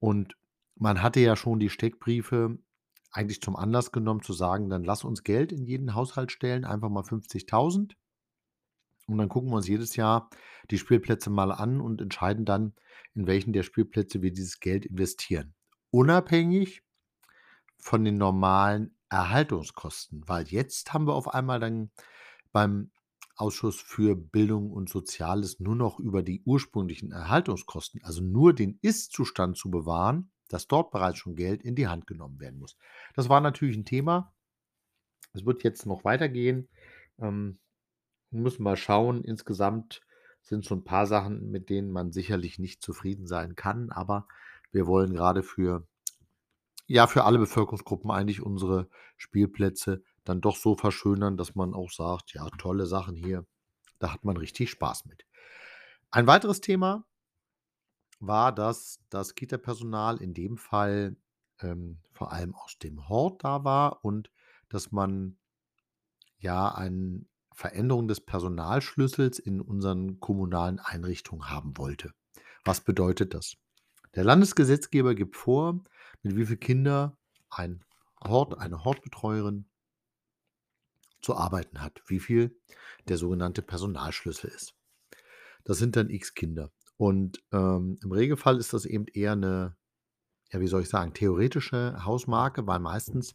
[0.00, 0.36] Und
[0.76, 2.58] man hatte ja schon die Steckbriefe
[3.12, 6.90] eigentlich zum Anlass genommen zu sagen: „Dann lass uns Geld in jeden Haushalt stellen, einfach
[6.90, 7.96] mal 50.000“
[9.12, 10.30] und dann gucken wir uns jedes Jahr
[10.70, 12.74] die Spielplätze mal an und entscheiden dann,
[13.14, 15.54] in welchen der Spielplätze wir dieses Geld investieren.
[15.90, 16.82] Unabhängig
[17.78, 21.90] von den normalen Erhaltungskosten, weil jetzt haben wir auf einmal dann
[22.52, 22.90] beim
[23.36, 29.56] Ausschuss für Bildung und Soziales nur noch über die ursprünglichen Erhaltungskosten, also nur den Ist-Zustand
[29.56, 32.76] zu bewahren, dass dort bereits schon Geld in die Hand genommen werden muss.
[33.14, 34.34] Das war natürlich 'n Thema.
[35.32, 36.68] Es wird jetzt noch weitergehen.
[37.18, 37.58] Ähm,
[38.30, 39.22] müssen wir schauen.
[39.24, 40.02] Insgesamt
[40.42, 44.26] sind's so 'n paar Sachen, mit denen man sicherlich nicht zufrieden sein kann, aber
[44.72, 45.86] wir wollen grade für
[46.86, 52.32] ja, für alle Bevölkerungsgruppen eigentlich unsere Spielplätze dann doch so verschönern, dass man auch sagt:
[52.34, 53.46] „Ja, tolle Sachen hier,
[54.00, 55.24] da hat man richtig Spaß mit.“
[56.10, 57.04] Ein weiteres Thema
[58.22, 61.16] war, dass das Kita-Personal in dem Fall,
[61.60, 64.30] ähm, vor allem aus dem Hort da war und
[64.68, 65.38] dass man
[66.38, 67.28] ja, ein
[67.60, 72.12] Veränderung des Personalschlüssels in unseren kommunalen Einrichtungen haben wollte.
[72.64, 73.56] Was bedeutet das?
[74.14, 75.82] Der Landesgesetzgeber gibt vor,
[76.22, 77.18] mit wie viel Kinder
[77.50, 77.84] ein
[78.24, 79.66] Hort eine Hortbetreuerin
[81.22, 82.58] zu arbeiten hat, wie viel
[83.08, 84.74] der sogenannte Personalschlüssel ist.
[85.64, 86.70] Das sind dann X Kinder.
[86.96, 89.76] Und, ähm, im Regelfall ist das eben eher 'ne,
[90.52, 93.34] ja, wie soll ich sagen, theoretische Hausmarke, weil meistens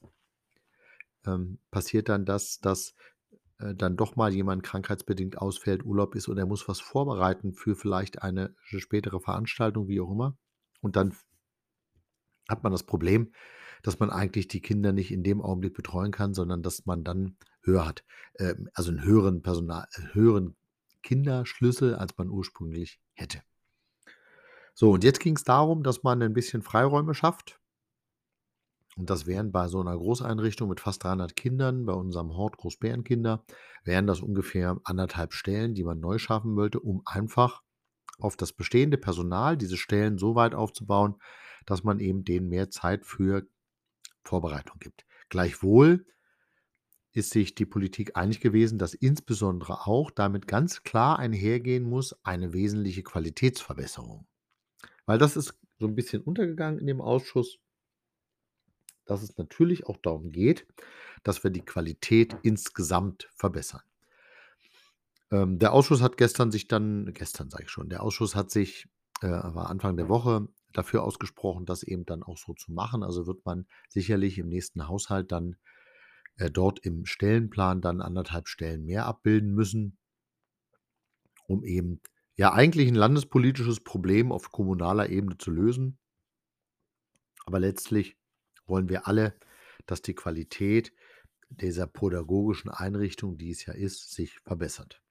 [1.26, 2.94] ähm, passiert dann das, dass,
[3.66, 7.76] äh, dann doch mal jemand krankheitsbedingt ausfällt, Urlaub ist oder er muss was vorbereiten für
[7.76, 10.38] vielleicht eine spätere Veranstaltung, wie auch immer.
[10.82, 11.14] Und dann
[12.50, 13.32] hat man das Problem,
[13.84, 17.38] dass man eigentlich die Kinder nicht in dem Augenblick betreuen kann, sondern dass man dann
[17.64, 18.04] höher hat,
[18.40, 20.56] ähm, also 'n höheren Personal äh, höheren
[21.04, 23.42] Kinderschlüssel, als man ursprünglich hätte.
[24.78, 27.60] So, und jetzt ging's darum, dass man 'nen bisschen Freiräume schafft.
[28.98, 33.44] Und das wären bei so 'ner Großeinrichtung mit fast 300 Kindern, bei unserem Hort Großberenkinder,
[33.84, 37.62] wären das ungefähr 1,5 Stellen, die man neu schaffen wollte, um einfach
[38.20, 41.16] auf das bestehende Personal, diese Stellen so weit aufzubauen,
[41.66, 43.48] dass man eben denen mehr Zeit für
[44.24, 45.06] Vorbereitung gibt.
[45.30, 46.06] Gleichwohl
[47.14, 52.52] ist sich die Politik einig gewesen, dass insbesondere auch damit ganz klar einhergehen muss eine
[52.54, 54.28] wesentliche Qualitätsverbesserung.
[55.06, 57.60] Weil das ist so ein bisschen untergegangen in dem Ausschuss,
[59.06, 60.68] dass es natürlich auch darum geht,
[61.24, 63.82] dass wir die Qualität insgesamt verbessern.
[65.32, 68.88] Ähm, der Ausschuss hat gestern sich dann gestern sage ich schon, der Ausschuss hat sich,
[69.22, 73.04] äh, war Anfang der Woche dafür ausgesprochen, das eben dann auch so zu machen.
[73.04, 75.56] Also wird man sicherlich im nächsten Haushalt dann
[76.38, 79.98] äh, dort im Stellenplan dann anderthalb Stellen mehr abbilden müssen,
[81.48, 82.02] um eben
[82.36, 85.98] ja eigentlich ein landespolitisches Problem auf kommunaler Ebene zu lösen.
[87.46, 88.18] Aber letztlich
[88.68, 89.36] wollen wir alle,
[89.86, 90.94] dass die Qualität
[91.50, 95.02] dieser pädagogischen Einrichtung, die es ja ist, sich verbessert.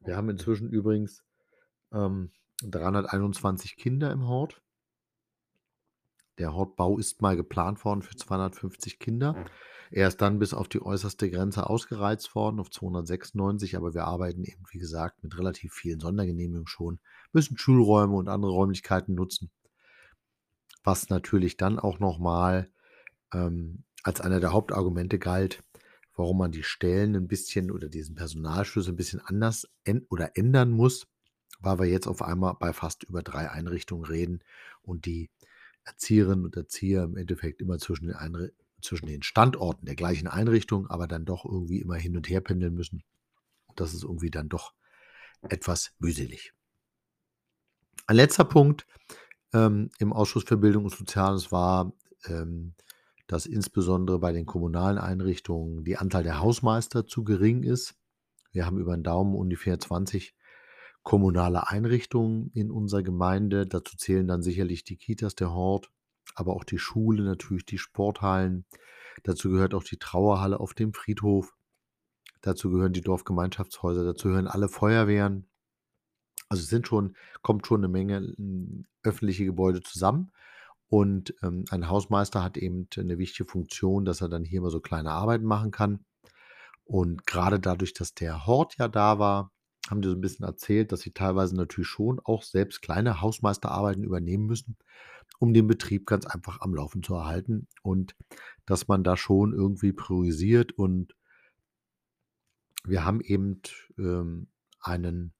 [0.00, 1.22] Wir haben inzwischen übrigens
[1.92, 2.30] ähm,
[2.62, 4.62] 321 Kinder im Hort.
[6.38, 9.44] Der Hortbau ist mal geplant worden für 250 Kinder.
[9.90, 14.44] Er ist dann bis auf die äußerste Grenze ausgereizt worden, auf 296, aber wir arbeiten
[14.44, 17.00] eben, wie gesagt, mit relativ vielen Sondergenehmigungen schon,
[17.32, 19.50] müssen Schulräume und andere Räumlichkeiten nutzen.
[20.84, 22.70] Was natürlich dann auch nochmal
[23.32, 25.62] ähm, als einer der Hauptargumente galt,
[26.14, 29.68] warum man die Stellen ein bisschen oder diesen Personalschlüssel ein bisschen anders
[30.08, 31.06] oder ändern muss,
[31.60, 34.40] weil wir jetzt auf einmal bei fast über drei Einrichtungen reden
[34.82, 35.30] und die
[35.84, 38.50] Erzieherinnen und Erzieher im Endeffekt immer zwischen den,
[38.82, 42.74] zwischen den Standorten der gleichen Einrichtung, aber dann doch irgendwie immer hin und her pendeln
[42.74, 43.02] müssen.
[43.66, 44.74] Und das ist irgendwie dann doch
[45.48, 46.52] etwas mühselig.
[48.06, 48.86] Ein letzter Punkt
[49.52, 51.92] ähm, im Ausschuss für Bildung und Soziales war,
[52.26, 52.74] ähm,
[53.30, 57.94] dass insbesondere bei den kommunalen Einrichtungen die Anzahl der Hausmeister zu gering ist.
[58.50, 60.34] Wir haben über den Daumen ungefähr 20
[61.04, 63.68] kommunale Einrichtungen in unserer Gemeinde.
[63.68, 65.92] Dazu zählen dann sicherlich die Kitas der Hort,
[66.34, 68.64] aber auch die Schule, natürlich die Sporthallen.
[69.22, 71.54] Dazu gehört auch die Trauerhalle auf dem Friedhof.
[72.40, 75.46] Dazu gehören die Dorfgemeinschaftshäuser, dazu gehören alle Feuerwehren.
[76.48, 80.32] Also es sind schon, kommt schon eine Menge hm, öffentliche Gebäude zusammen.
[80.90, 84.80] Und ähm, ein Hausmeister hat eben eine wichtige Funktion, dass er dann hier mal so
[84.80, 86.04] kleine Arbeiten machen kann.
[86.84, 89.52] Und gerade dadurch, dass der Hort ja da war,
[89.88, 94.02] haben die so ein bisschen erzählt, dass sie teilweise natürlich schon auch selbst kleine Hausmeisterarbeiten
[94.02, 94.76] übernehmen müssen,
[95.38, 98.16] um den Betrieb ganz einfach am Laufen zu erhalten und
[98.66, 101.14] dass man da schon irgendwie priorisiert und
[102.84, 103.62] wir haben eben,
[103.96, 104.48] ähm,
[104.80, 105.34] einen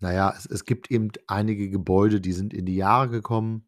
[0.00, 3.66] naja, es es gibt eben einige Gebäude, die sind in die Jahre gekommen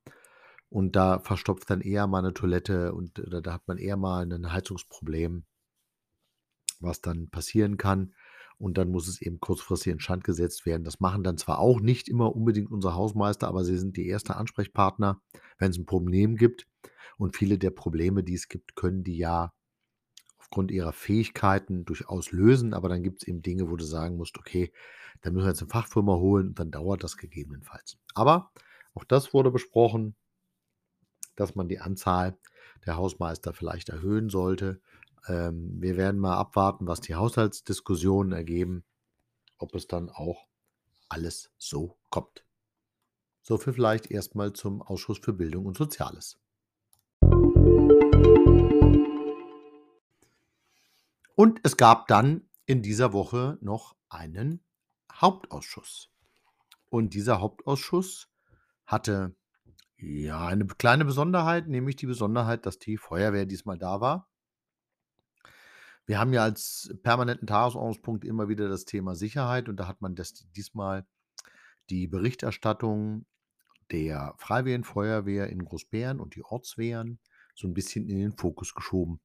[0.72, 4.52] und da verstopft dann eher mal eine Toilette und da hat man eher mal ein
[4.52, 5.44] Heizungsproblem,
[6.80, 8.14] was dann passieren kann
[8.56, 10.84] und dann muss es eben kurzfristig instand gesetzt werden.
[10.84, 14.36] Das machen dann zwar auch nicht immer unbedingt unsere Hausmeister, aber sie sind die erste
[14.36, 15.20] Ansprechpartner,
[15.58, 16.66] wenn es ein Problem gibt.
[17.18, 19.52] Und viele der Probleme, die es gibt, können die ja
[20.38, 22.72] aufgrund ihrer Fähigkeiten durchaus lösen.
[22.72, 24.72] Aber dann gibt es eben Dinge, wo du sagen musst, okay,
[25.20, 27.98] dann müssen wir jetzt eine Fachfirma holen und dann dauert das gegebenenfalls.
[28.14, 28.52] Aber
[28.94, 30.16] auch das wurde besprochen,
[31.36, 32.36] dass man die Anzahl
[32.86, 34.80] der Hausmeister vielleicht erhöhen sollte
[35.28, 38.84] ähm, wir werden mal abwarten, was die Haushaltsdiskussionen ergeben,
[39.58, 40.46] ob es dann auch
[41.08, 42.44] alles so kommt.
[43.42, 46.38] So viel vielleicht erstmal zum Ausschuss für Bildung und Soziales.
[51.34, 54.62] Und es gab dann in dieser Woche noch einen
[55.12, 56.10] Hauptausschuss.
[56.88, 58.28] Und dieser Hauptausschuss
[58.86, 59.34] hatte
[60.02, 64.28] ja eine kleine Besonderheit, nämlich die Besonderheit, dass die Feuerwehr diesmal da war.
[66.04, 70.16] Wir haben ja als permanenten Tagesordnungspunkt immer wieder das Thema Sicherheit und da hat man
[70.16, 71.06] das diesmal
[71.90, 73.26] die Berichterstattung
[73.92, 77.20] der Freiwilligen Feuerwehr in Großbären und die Ortswehren
[77.54, 79.20] so ein bisschen in den Fokus geschoben.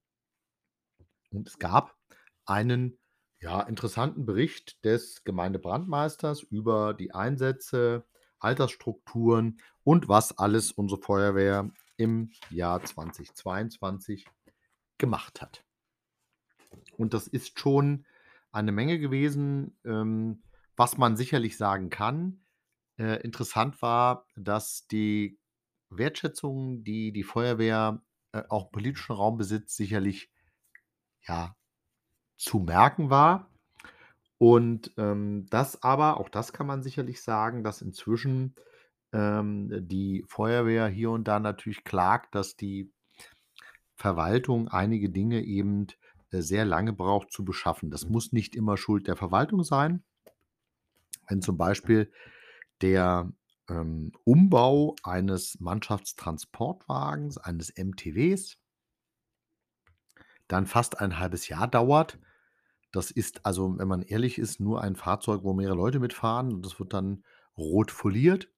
[1.31, 1.95] Und es gab
[2.45, 2.99] einen,
[3.39, 8.05] ja, interessanten Bericht des Gemeindebrandmeisters über die Einsätze,
[8.39, 14.25] Altersstrukturen und was alles unsere Feuerwehr im Jahr 2022
[14.97, 15.63] gemacht hat.
[16.97, 18.05] Und das ist schon
[18.51, 20.43] eine Menge gewesen, ähm,
[20.75, 22.41] was man sicherlich sagen kann.
[22.97, 25.39] Äh, interessant war, dass die
[25.89, 30.31] Wertschätzung, die die Feuerwehr äh, auch im politischen Raum besitzt, sicherlich
[31.27, 31.55] ja
[32.35, 33.49] zu merken war.
[34.37, 38.55] Und ähm, das aber, auch das kann man sicherlich sagen, dass inzwischen
[39.11, 42.91] ähm, die Feuerwehr hier und da natürlich klagt, dass die
[43.95, 45.87] Verwaltung einige Dinge eben
[46.31, 47.89] äh, sehr lange braucht zu beschaffen.
[47.89, 50.03] Das muss nicht immer Schuld der Verwaltung sein.
[51.27, 52.11] Wenn zum Beispiel
[52.81, 53.31] der
[53.69, 58.57] ähm, Umbau eines Mannschaftstransportwagens, eines MTWs
[60.47, 62.19] dann fast ein halbes Jahr dauert.
[62.97, 66.65] Das ist also, wenn man ehrlich ist, nur ein Fahrzeug, wo mehrere Leute mitfahren und
[66.65, 67.23] das wird dann
[67.55, 68.49] rot foliert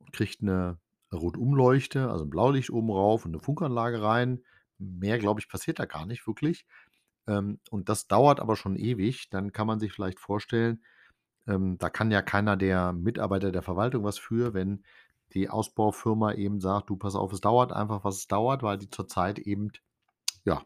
[0.00, 0.78] und kriegt 'ne
[1.12, 4.42] Rundumleuchte, also 'n Blaulicht oben rauf und 'ne Funkanlage rein.
[4.78, 6.66] Mehr, glaube ich, passiert da gar nicht wirklich.
[7.28, 9.30] Ähm, und das dauert aber schon ewig.
[9.30, 10.84] Dann kann man sich vielleicht vorstellen,
[11.48, 14.84] ähm, da kann ja keiner der Mitarbeiter der Verwaltung was für, wenn
[15.34, 18.90] die Ausbaufirma eben sagt: „Du, pass auf, es dauert einfach, was es dauert“, weil die
[18.90, 19.72] zurzeit eben,
[20.44, 20.64] ja,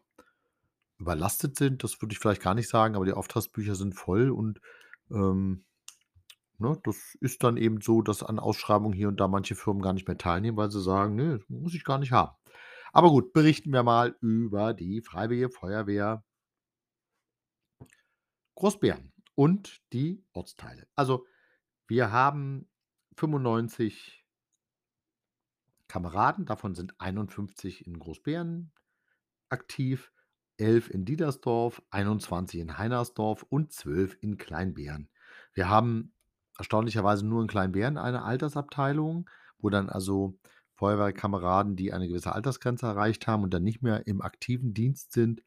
[1.01, 1.83] überlastet sind.
[1.83, 4.61] Das würde ich vielleicht gar nicht sagen, aber die Auftragsbücher sind voll und,
[5.11, 5.65] ähm,
[6.59, 9.93] ne, das ist dann eben so, dass an Ausschreibungen hier und da manche Firmen gar
[9.93, 12.35] nicht mehr teilnehmen, weil sie sagen: „Ne, muss ich gar nicht haben.“
[12.93, 16.23] Aber gut, berichten wir mal über die Freiwillige Feuerwehr
[18.55, 20.87] Großbeeren und die Ortsteile.
[20.95, 21.25] Also,
[21.87, 22.69] wir haben
[23.17, 24.25] 95
[25.87, 28.71] Kameraden, davon sind 51 in Großbeeren
[29.49, 30.11] aktiv,
[30.61, 35.09] 11 in Diedersdorf, 21 in Heinersdorf und 12 in Kleinbeeren.
[35.53, 36.13] Wir haben
[36.57, 40.37] erstaunlicherweise nur in Kleinbeeren eine Altersabteilung, wo dann also
[40.75, 45.43] Feuerwehrkameraden, die eine gewisse Altersgrenze erreicht haben und dann nicht mehr im aktiven Dienst sind,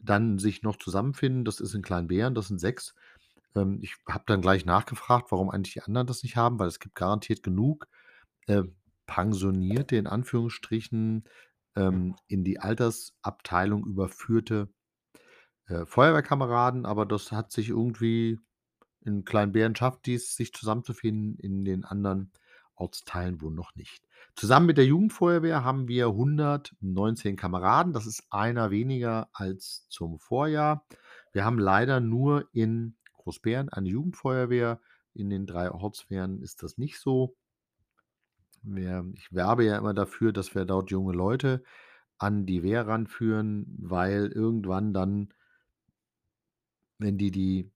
[0.00, 1.44] dann sich noch zusammenfinden.
[1.44, 2.94] Das ist in Kleinbeeren, das sind 6.
[3.54, 6.80] Ähm, ich habe dann gleich nachgefragt, warum eigentlich die anderen das nicht haben, weil es
[6.80, 7.88] gibt garantiert genug,
[8.46, 8.62] äh,
[9.06, 11.24] pensionierte, in Anführungsstrichen,
[11.76, 14.68] ähm, in die Altersabteilung überführte,
[15.66, 18.38] äh, Feuerwehrkameraden, aber das hat sich irgendwie
[19.06, 22.32] in Kleinbeeren schafft die's, sich zusammenzufinden, in den anderen
[22.74, 24.04] Ortsteilen wohl noch nicht.
[24.34, 27.92] Zusammen mit der Jugendfeuerwehr haben wir 119 Kameraden.
[27.92, 30.84] Das ist einer weniger als zum Vorjahr.
[31.32, 34.80] Wir haben leider nur in Großbeeren eine Jugendfeuerwehr.
[35.14, 37.36] In den 3 Ortswehren ist das nicht so.
[38.66, 41.62] Wir ich werbe ja immer dafür, dass wir dort junge Leute
[42.18, 45.32] an die Wehr ranführen, weil irgendwann dann
[46.98, 47.70] wenn die die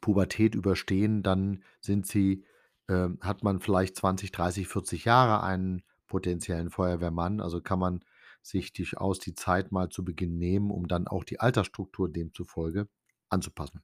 [0.00, 2.44] Pubertät überstehen, dann sind sie
[2.88, 7.40] ähm, hat man vielleicht 20, 30, 40 Jahre einen potenziellen Feuerwehrmann.
[7.40, 8.04] Also, kann man
[8.42, 12.88] sich durchaus die Zeit mal zu Beginn nehmen, um dann auch die Altersstruktur demzufolge
[13.30, 13.82] anzupassen.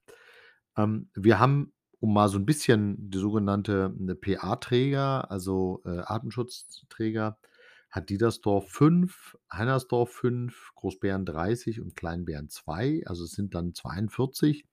[0.77, 7.39] Ähm, wir haben, um mal so 'n bisschen die sogenannte, ne, PA-Träger, also, äh, Atemschutzträger,
[7.91, 13.03] hat Diedersdorf 5, Heinersdorf 5, Großbeeren 30 und Kleinbeeren 2.
[13.07, 14.65] Also, es sind dann 42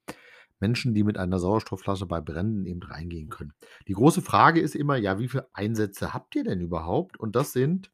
[0.60, 3.52] Menschen, die mit einer Sauerstoffflasche bei Bränden eben reingehen können.
[3.88, 7.52] Die große Frage ist immer: „Ja, wie viele Einsätze habt ihr denn überhaupt?“ Und das
[7.52, 7.90] sind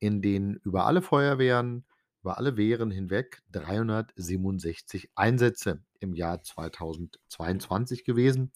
[0.00, 1.84] in den über alle Feuerwehren,
[2.22, 8.52] über alle Wehren hinweg 367 Einsätze im Jahr 2022 gewesen.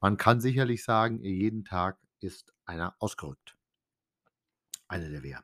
[0.00, 3.56] Man kann sicherlich sagen, jeden Tag ist einer ausgerückt.
[4.88, 5.42] Eine der Wehr.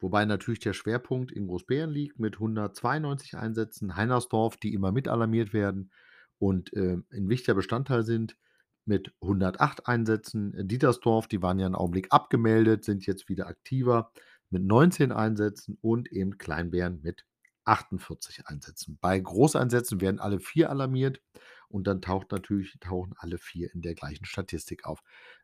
[0.00, 5.52] Wobei natürlich der Schwerpunkt in Großbeeren liegt mit 192 Einsätzen, Heinersdorf, die immer mit alarmiert
[5.52, 5.92] werden
[6.38, 8.36] und, äh, 'n wichtiger Bestandteil sind
[8.84, 10.52] mit 108 Einsätzen.
[10.68, 14.12] Diedersdorf, die waren ja 'n Augenblick abgemeldet, sind jetzt wieder aktiver
[14.52, 17.24] mit 19 Einsätzen und eben Kleinbeeren mit
[17.64, 18.98] 48 Einsätzen.
[19.00, 21.20] Bei Großeinsätzen werden alle 4 alarmiert
[21.68, 25.02] und dann taucht natürlich tauchen alle 4 in der gleichen Statistik auf.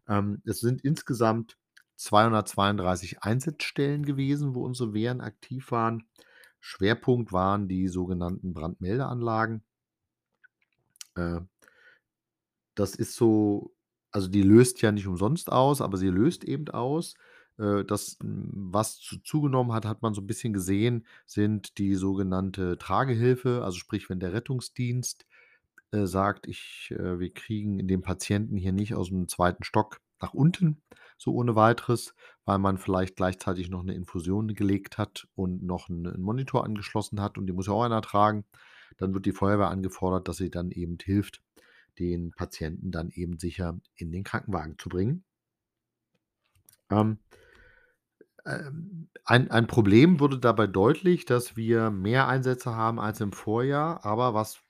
[0.08, 1.56] Ähm, es sind insgesamt
[1.96, 6.08] 232 Einsatzstellen gewesen, wo unsere Wehren aktiv waren.
[6.60, 9.62] Schwerpunkt waren die sogenannten Brandmeldeanlagen.
[11.14, 11.40] Äh
[12.74, 13.74] das ist so
[14.10, 17.14] also, die löst ja nicht umsonst aus, aber sie löst eben aus.
[17.58, 21.94] Äh, das, hm, was zu zugenommen hat, hat man so 'n bisschen gesehen, sind die
[21.94, 23.62] sogenannte Tragehilfe.
[23.64, 25.26] Also, sprich, wenn der Rettungsdienst,
[25.92, 29.64] äh, sagt: „Ich äh, wir kriegen den Patienten hier nicht aus'm 2.
[29.64, 30.82] Stock nach unten,
[31.18, 32.14] so ohne Weiteres“,
[32.46, 37.20] weil man vielleicht gleichzeitig noch 'ne Infusion gelegt hat und noch 'n 'n Monitor angeschlossen
[37.22, 38.44] hat und den muss ja auch einer tragen.
[38.98, 41.42] Dann wird die Feuerwehr angefordert, dass sie dann eben hilft,
[42.00, 45.24] den Patienten dann eben sicher in den Krankenwagen zu bringen.
[46.90, 47.18] Ähm
[48.48, 54.04] ähm, ein ein Problem wurde dabei deutlich, dass wir mehr Einsätze haben als im Vorjahr,
[54.04, 54.60] aber was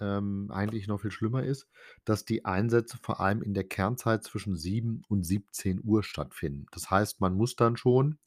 [0.00, 1.68] ähm, eigentlich noch viel schlimmer ist,
[2.04, 6.66] dass die Einsätze vor allem in der Kernzeit zwischen 7 und 17:00 stattfinden.
[6.72, 8.18] Das heißt, man muss dann schon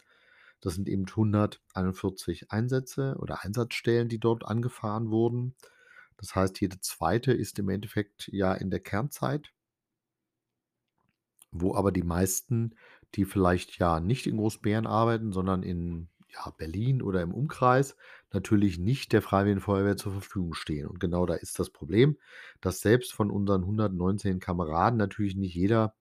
[0.62, 5.56] das sind eben 141 Einsätze oder Einsatzstellen, die dort angefahren wurden.
[6.18, 7.32] Das heißt, jede 2.
[7.34, 9.54] ist im Endeffekt ja in der Kernzeit.
[11.52, 12.76] Wo aber die meisten,
[13.16, 17.95] die vielleicht, ja, nicht in Großbeeren arbeiten, sondern in, ja, Berlin oder im Umkreis,
[18.32, 20.88] natürlich nicht der Freiwilligen Feuerwehr zur Verfügung stehen.
[20.88, 22.18] Und genau da ist das Problem,
[22.62, 25.95] dass selbst von unseren 119 Kameraden natürlich nicht jeder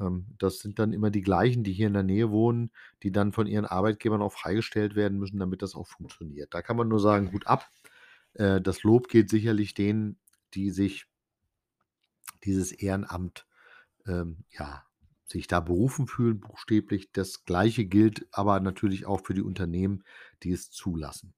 [0.00, 2.70] Ähm, das sind dann immer die gleichen, die hier in der Nähe wohnen,
[3.02, 6.54] die dann von ihren Arbeitgebern auch freigestellt werden müssen, damit das auch funktioniert.
[6.54, 7.68] Da kann man nur sagen: „Hut ab.“
[8.34, 10.18] Äh, das Lob geht sicherlich denen,
[10.54, 11.06] die sich
[12.44, 13.46] dieses Ehrenamt,
[14.06, 14.84] ähm, ja,
[15.32, 17.12] sich da berufen fühlen buchstäblich.
[17.12, 20.04] Das Gleiche gilt aber natürlich auch für die Unternehmen,
[20.44, 21.34] die es zulassen.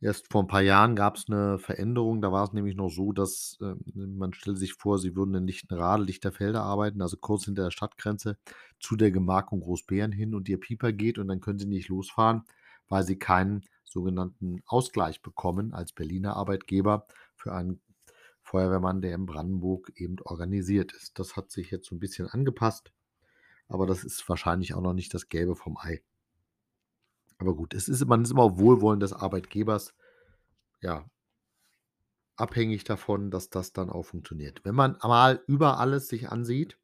[0.00, 2.22] Erst vor 'n paar Jahren gab's 'ne Veränderung.
[2.22, 3.80] Da war's nämlich noch so, dass, ähm
[4.18, 8.38] man stelle sich vor, Sie würden in Lichtenrade, Lichterfelde arbeiten, also kurz hinter der Stadtgrenze,
[8.80, 12.44] zu der Gemarkung Großbeeren hin und Ihr Pieper geht und dann können Sie nicht losfahren,
[12.88, 17.06] weil Sie keinen sogenannten Ausgleich bekommen als Berliner Arbeitgeber
[17.36, 17.80] für einen
[18.44, 21.18] Feuerwehrmann, der in Brandenburg eben organisiert ist.
[21.20, 22.92] Das hat sich jetzt so 'n bisschen angepasst,
[23.72, 26.02] aber das ist wahrscheinlich auch noch nicht das Gelbe vom Ei.
[27.38, 29.94] Aber gut, es ist man ist immer Wohlwollen des Arbeitgebers,
[30.80, 31.04] ja
[32.36, 34.64] abhängig davon, dass das dann auch funktioniert.
[34.64, 36.78] Wenn man mal über alles sich ansieht,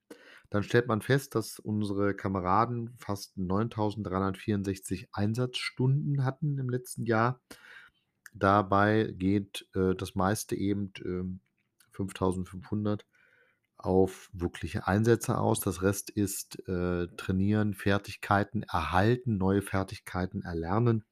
[0.51, 7.41] dann stellt man fest, dass unsere Kameraden fast 9.364 Einsatzstunden hatten im letzten Jahr.
[8.33, 11.41] Dabei geht, äh, das meiste eben, ähm,
[11.93, 13.05] 5.500
[13.79, 15.61] auf wirkliche Einsätze aus.
[15.61, 21.05] Das Rest ist, äh, trainieren, Fertigkeiten erhalten, neue Fertigkeiten erlernen.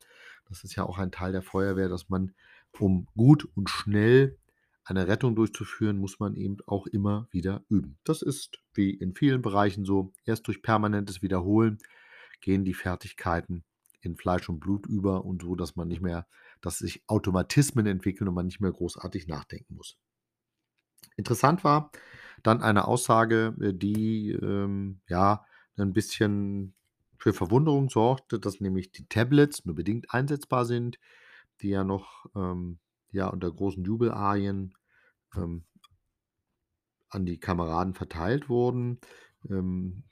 [0.48, 2.34] Das ist ja auch ein Teil der Feuerwehr, dass man,
[2.78, 4.38] um gut und schnell
[4.84, 7.98] eine Rettung durchzuführen, muss man eben auch immer wieder üben.
[8.04, 10.12] Das ist wie in vielen Bereichen so.
[10.24, 11.78] Erst durch permanentes Wiederholen
[12.40, 13.64] gehen die Fertigkeiten
[14.00, 16.26] in Fleisch und Blut über und so, dass man nicht mehr
[16.60, 19.96] dass sich Automatismen entwickeln und man nicht mehr großartig nachdenken muss.
[21.16, 21.90] Interessant war
[22.42, 25.44] dann eine Aussage, äh, die, ähm, ja,
[25.78, 26.74] 'n bisschen
[27.18, 30.98] für Verwunderung sorgte, dass nämlich die Tablets nur bedingt einsetzbar sind,
[31.62, 32.78] die ja noch, ähm,
[33.12, 34.74] ja, unter großen Jubelarien,
[35.36, 35.64] ähm
[37.10, 39.00] an die Kameraden verteilt wurden.
[39.48, 40.04] Ähm,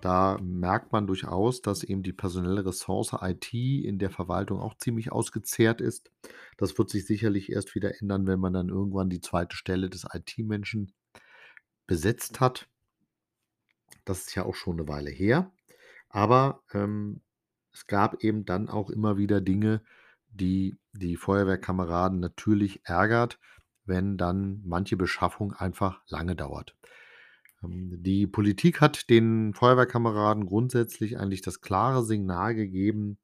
[0.00, 5.10] da merkt man durchaus, dass eben die personelle Ressource IT in der Verwaltung auch ziemlich
[5.12, 6.10] ausgezehrt ist.
[6.58, 9.54] Das wird sich sicherlich erst wieder ändern, wenn man dann irgendwann die 2.
[9.56, 10.92] Stelle des IT-Menschen
[11.86, 12.68] besetzt hat.
[14.04, 15.52] Das ist ja auch schon 'ne Weile her.
[16.10, 17.22] Aber, ähm,
[17.72, 19.82] es gab eben dann auch immer wieder Dinge,
[20.28, 23.40] die die Feuerwehrkameraden natürlich ärgert,
[23.84, 26.76] wenn dann manche Beschaffung einfach lange dauert.
[27.62, 33.18] Ähm, die Politik hat den Feuerwehrkameraden grundsätzlich eigentlich das klare Signal gegeben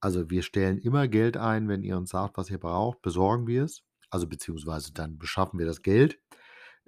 [0.00, 3.64] also, wir stellen immer Geld ein, wenn ihr uns sagt, was ihr braucht, besorgen wir
[3.64, 3.82] es.
[4.10, 6.18] Also, beziehungsweise dann beschaffen wir das Geld.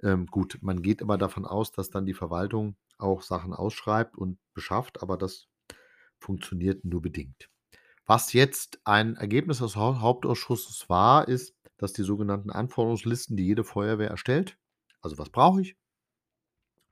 [0.03, 4.37] Ähm, gut, man geht immer davon aus, dass dann die Verwaltung auch Sachen ausschreibt und
[4.53, 5.47] beschafft, aber das
[6.19, 7.49] funktioniert nur bedingt.
[8.07, 13.63] Was jetzt ein Ergebnis des Hau Hauptausschusses war, ist, dass die sogenannten Anforderungslisten, die jede
[13.65, 14.57] Feuerwehr erstellt
[15.01, 15.75] also, was brauche ich?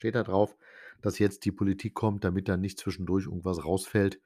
[0.02, 0.56] Steht da drauf,
[1.02, 4.22] dass jetzt die Politik kommt, damit da nicht zwischendurch irgendwas rausfällt,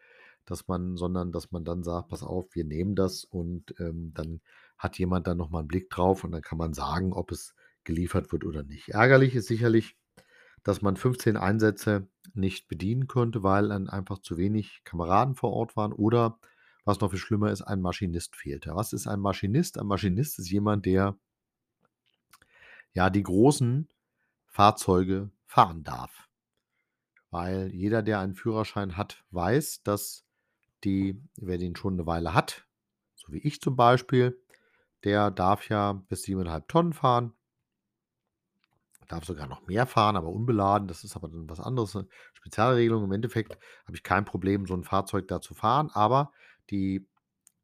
[0.45, 4.41] dass man sondern dass man dann sagt: „Pass auf, wir nehmen das“ und, ähm, dann
[4.77, 7.53] hat jemand da noch mal 'n Blick drauf und dann kann man sagen, ob es
[7.89, 8.89] geliefert wird oder nicht.
[8.89, 9.97] Ärgerlich ist sicherlich,
[10.63, 15.75] dass man 15 Einsätze nicht bedienen konnte, weil dann einfach zu wenig Kameraden vor Ort
[15.75, 16.39] waren oder,
[16.85, 18.75] was noch viel schlimmer ist, ein Maschinist fehlte.
[18.75, 19.79] Was ist ein Maschinist?
[19.79, 21.17] Ein Maschinist ist jemand, der
[22.95, 23.87] ja, die großen
[24.47, 26.27] Fahrzeuge fahren darf.
[27.33, 30.25] Weil jeder, der einen Führerschein hat, weiß, dass
[30.83, 32.67] die wer den schon 'ne Weile hat,
[33.15, 34.41] so wie ich zum Beispiel,
[35.03, 37.33] der darf ja bis 7,5 Tonnen fahren.
[39.09, 40.87] Darf sogar noch mehr fahren, aber unbeladen.
[40.87, 43.03] Das ist aber dann was anderes, 'ne Spezialregelung.
[43.03, 46.31] Im Endeffekt habe ich kein Problem, so 'n Fahrzeug da zu fahren, aber
[46.69, 47.07] die,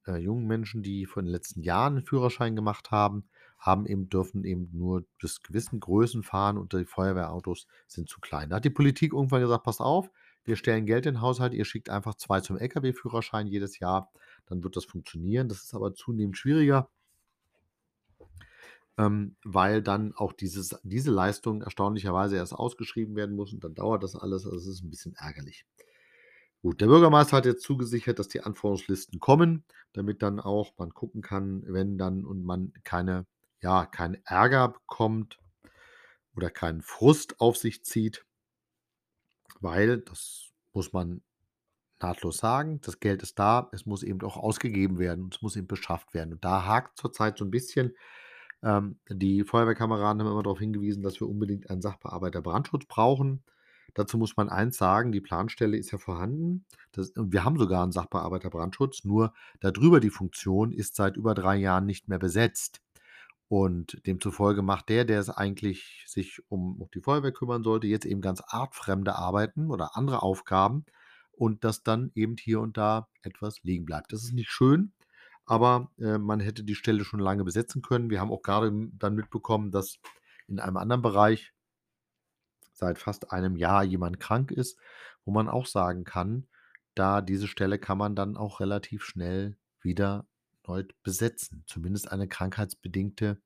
[0.08, 3.30] äh, jungen Menschen, die vor den letzten Jahren 'n Führerschein gemacht haben,
[3.60, 8.50] haben eben dürfen eben nur bis gewissen Größen fahren und die Feuerwehrautos sind zu klein.
[8.52, 10.12] Da hat die Politik irgendwann gesagt: „Passt auf,
[10.46, 14.12] wir stellen Geld in den Haushalt, ihr schickt einfach 2 zum LKW-Führerschein jedes Jahr,
[14.48, 16.89] dann wird das funktionieren.“ Das ist aber zunehmend schwieriger
[18.98, 24.04] ähm, weil dann auch dieses diese Leistung erstaunlicherweise erst ausgeschrieben werden muss und dann dauert
[24.04, 24.46] das alles.
[24.46, 25.64] Also, es ist 'n bisschen ärgerlich.
[26.64, 31.22] Gut, der Bürgermeister hat jetzt zugesichert, dass die Anforderungslisten kommen, damit dann auch man gucken
[31.22, 33.26] kann, wenn dann und man keine
[33.62, 35.38] ja, keinen Ärger bekommt
[36.36, 38.26] oder keinen Frust auf sich zieht.
[39.62, 41.22] Weil, das muss man
[42.02, 45.68] nahtlos sagen, das Geld ist da, es muss eben auch ausgegeben werden es muss eben
[45.68, 46.34] beschafft werden.
[46.34, 47.96] Und da hakt's zurzeit so 'n bisschen.
[48.66, 53.45] Ähm, die Feuerwehrkameraden haben immer darauf hingewiesen, dass wir unbedingt einen Sachbearbeiter Brandschutz brauchen.
[53.95, 56.66] Dazu muss man eins sagen, die Planstelle ist ja vorhanden.
[56.93, 61.36] Das wir haben sogar 'n Sachbearbeiter Brandschutz, nur da drüber die Funktion ist seit über
[61.36, 62.82] 3 Jahren nicht mehr besetzt.
[63.49, 68.05] Und demzufolge macht der, der es eigentlich sich um um die Feuerwehr kümmern sollte, jetzt
[68.05, 70.86] eben ganz artfremde Arbeiten oder andere Aufgaben
[71.34, 74.13] und dass dann eben hier und da etwas liegen bleibt.
[74.13, 74.93] Das ist nicht schön,
[75.46, 78.10] aber, äh, man hätte die Stelle schon lange besetzen können.
[78.10, 80.00] Wir haben auch gerade dann mitbekommen, dass
[80.48, 81.54] in einem anderen Bereich
[82.74, 84.80] seit fast einem Jahr jemand krank ist,
[85.24, 86.48] wo man auch sagen kann,
[86.93, 90.26] da diese Stelle kann man dann auch relativ schnell wieder
[90.68, 93.41] neu besetzen, zumindest eine krankheitsbedingte,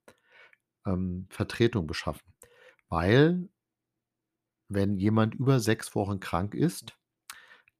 [0.85, 2.33] ähm, Vertretung beschaffen.
[2.89, 3.49] Weil
[4.67, 6.98] wenn jemand über 6 Wochen krank ist,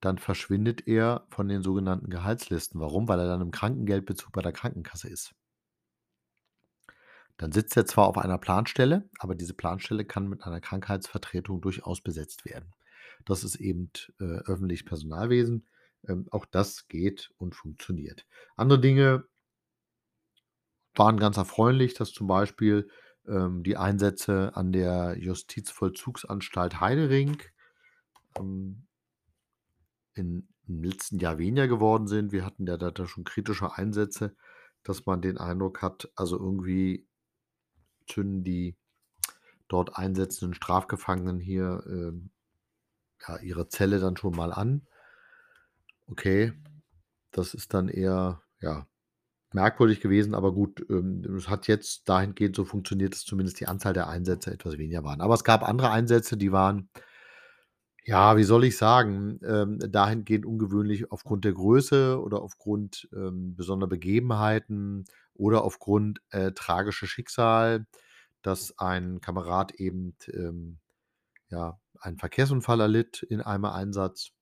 [0.00, 2.80] dann verschwindet er von den sogenannten Gehaltslisten.
[2.80, 3.08] Warum?
[3.08, 5.34] Weil er dann im Krankengeldbezug bei der Krankenkasse ist.
[7.36, 12.02] Dann sitzt er zwar auf einer Planstelle, aber diese Planstelle kann mit einer Krankheitsvertretung durchaus
[12.02, 12.74] besetzt werden.
[13.24, 13.90] Das ist eben,
[14.20, 15.66] äh, öffentliches Personalwesen.
[16.06, 18.26] Ähm, auch das geht und funktioniert.
[18.56, 19.24] Andere Dinge
[20.94, 22.88] waren ganz erfreulich, dass zum Beispiel,
[23.26, 27.38] ähm, die Einsätze an der Justizvollzugsanstalt Heidering,
[28.38, 28.86] ähm
[30.20, 32.32] in im letzten Jahr weniger geworden sind.
[32.32, 34.36] Wir hatten ja da da schon kritische Einsätze,
[34.82, 37.06] dass man den Eindruck hat, also irgendwie
[38.08, 38.76] zünden die
[39.68, 42.30] dort einsetzenden Strafgefangenen hier, ähm,
[43.26, 44.86] ja, ihre Zelle dann schon mal an.
[46.06, 46.52] Okay,
[47.30, 48.86] das ist dann eher, ja,
[49.52, 53.92] merkwürdig gewesen, aber gut, ähm, es hat jetzt dahingehend so funktioniert, dass zumindest die Anzahl
[53.92, 55.20] der Einsätze etwas weniger waren.
[55.20, 56.88] Aber es gab andere Einsätze, die waren
[58.04, 63.88] ja, wie soll ich sagen, ähm, dahingehend ungewöhnlich aufgrund der Größe oder aufgrund, ähm, besonderer
[63.88, 67.86] Begebenheiten oder aufgrund, äh, tragischer Schicksal,
[68.42, 70.78] dass ein Kamerad eben, ähm,
[71.50, 74.32] ja, einen Verkehrsunfall erlitt in einem Einsatz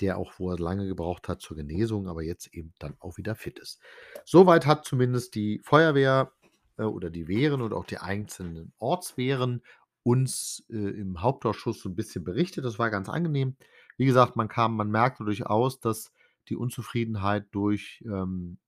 [0.00, 3.58] der auch vorher lange gebraucht hat zur Genesung, aber jetzt eben dann auch wieder fit
[3.58, 3.80] ist.
[4.24, 6.32] Soweit hat zumindest die Feuerwehr,
[6.78, 9.62] äh, oder die Wehren und auch die einzelnen Ortswehren
[10.04, 12.64] uns, äh, im Hauptausschuss so 'n bisschen berichtet.
[12.64, 13.56] Das war ganz angenehm.
[13.98, 16.12] Wie gesagt, man kam man merkte durchaus, dass
[16.48, 18.58] die Unzufriedenheit durch, ähm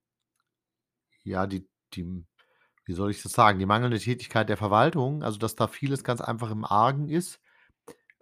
[1.27, 2.25] ja, die die
[2.87, 6.21] wie soll ich das sagen, die mangelnde Tätigkeit der Verwaltung, also, dass da vieles ganz
[6.21, 7.41] einfach im Argen ist.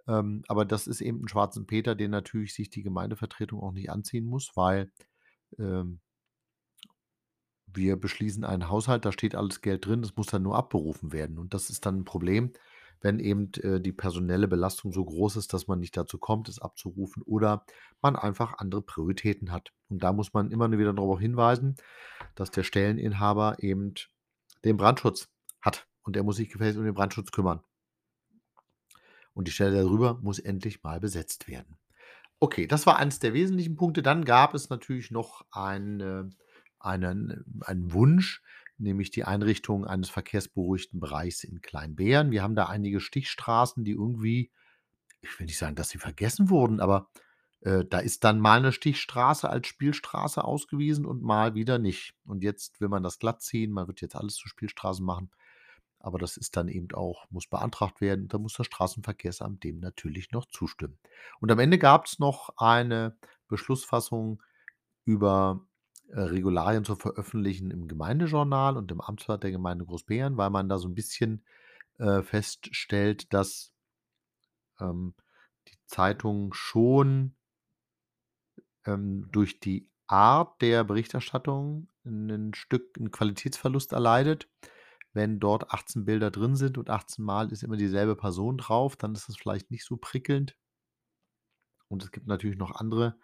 [0.07, 3.91] Ähm, aber das ist eben 'n Schwarzen Peter, den natürlich sich die Gemeindevertretung auch nicht
[3.91, 4.91] anziehen muss, weil,
[5.59, 5.99] ähm
[7.67, 11.39] wir beschließen einen Haushalt, da steht alles Geld drin, das muss dann nur abberufen werden.
[11.39, 12.51] Und das ist dann 'n Problem,
[13.01, 16.59] wenn eben, äh, die personelle Belastung so groß ist, dass man nicht dazu kommt, es
[16.59, 17.65] abzurufen oder
[18.01, 19.73] man einfach andere Prioritäten hat.
[19.89, 21.75] Und da muss man immer wieder darauf hinweisen,
[22.35, 23.93] dass der Stelleninhaber eben
[24.63, 25.29] den Brandschutz
[25.61, 27.61] hat und er muss sich gefälligst um den Brandschutz kümmern.
[29.33, 31.77] Und die Stelle darüber muss endlich mal besetzt werden.
[32.39, 34.03] Okay, das war eins der wesentlichen Punkte.
[34.03, 36.29] Dann gab es natürlich noch eine
[36.79, 38.43] einen einen Wunsch,
[38.77, 42.31] nämlich die Einrichtung eines verkehrsberuhigten Bereichs in Kleinbeeren.
[42.31, 44.51] Wir haben da einige Stichstraßen, die irgendwie
[45.21, 47.09] ich will nicht sagen, dass sie vergessen wurden, aber,
[47.61, 52.13] äh, da ist dann mal 'ne Stichstraße als Spielstraße ausgewiesen und mal wieder nicht.
[52.25, 53.71] Und jetzt will man das glattziehen.
[53.71, 55.31] Man wird jetzt alles zu Spielstraßen machen,
[55.99, 58.27] aber das ist dann eben auch muss beantragt werden.
[58.29, 60.99] Da muss das Straßenverkehrsamt dem natürlich noch zustimmen.
[61.41, 63.17] Und am Ende gab's noch eine
[63.49, 64.41] Beschlussfassung
[65.05, 65.65] über,
[66.13, 70.77] äh, Regularien zu veröffentlichen im Gemeindejournal und im Amtsblatt der Gemeinde Großbeeren, weil man da
[70.79, 71.43] so 'n bisschen,
[71.99, 73.71] äh, feststellt, dass
[74.79, 75.15] ähm,
[75.67, 77.35] die Zeitung schon
[78.85, 84.49] ähm, durch die Art der Berichterstattung 'nen Stück 'n Qualitätsverlust erleidet.
[85.13, 89.13] Wenn dort 18 Bilder drin sind und 18 Mal ist immer dieselbe Person drauf, dann
[89.13, 90.55] ist das vielleicht nicht so prickelnd.
[91.87, 93.17] Und es gibt natürlich noch andere,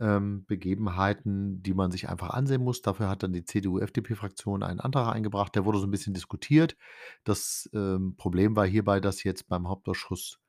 [0.00, 2.82] ähm, Begebenheiten, die man sich einfach ansehen muss.
[2.82, 6.76] Dafür hat dann die CDU-FDP-Fraktion einen Antrag eingebracht, der wurde so 'n bisschen diskutiert.
[7.24, 10.40] Das, ähm, Problem war hierbei, dass jetzt beim Hauptausschuss,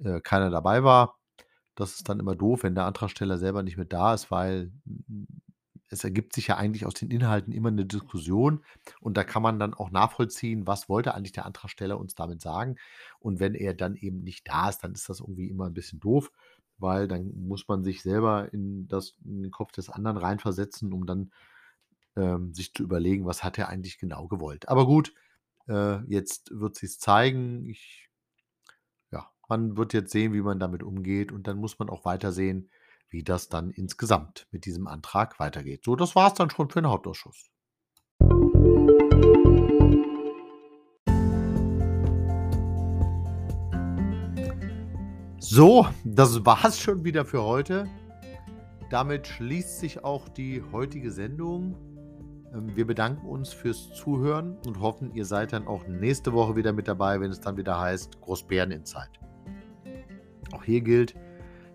[0.00, 1.18] äh, keiner dabei war.
[1.76, 5.26] Das ist dann immer doof, wenn der Antragsteller selber nicht mit da ist, weil hm,
[5.90, 8.64] es ergibt sich ja eigentlich aus den Inhalten immer 'ne Diskussion
[9.00, 12.76] und da kann man dann auch nachvollziehen, was wollte eigentlich der Antragsteller uns damit sagen?
[13.20, 16.00] Und wenn er dann eben nicht da ist, dann ist das irgendwie immer 'n bisschen
[16.00, 16.30] doof,
[16.78, 21.06] weil dann muss man sich selber in das in den Kopf des anderen reinversetzen, um
[21.06, 21.32] dann,
[22.16, 24.68] ähm, sich zu überlegen, was hat er eigentlich genau gewollt.
[24.68, 25.14] Aber gut,
[25.68, 27.66] äh, jetzt wird sich's zeigen.
[27.66, 28.08] Ich
[29.12, 32.32] ja, man wird jetzt sehen, wie man damit umgeht und dann muss man auch weiter
[32.32, 32.70] sehen,
[33.08, 35.84] wie das dann insgesamt mit diesem Antrag weitergeht.
[35.84, 37.50] So, das war's dann schon für 'n Hauptausschuss.
[45.46, 47.86] So, das war's schon wieder für heute.
[48.88, 51.76] Damit schließt sich auch die heutige Sendung.
[52.54, 56.72] Ähm, wir bedanken uns fürs Zuhören und hoffen, ihr seid dann auch nächste Woche wieder
[56.72, 59.10] mit dabei, wenn es dann wieder heißt Großbären in Zeit.
[60.52, 61.14] Auch hier gilt,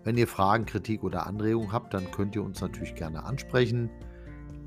[0.02, 3.88] wenn ihr Fragen, Kritik oder Anregungen habt, dann könnt ihr uns natürlich gerne ansprechen.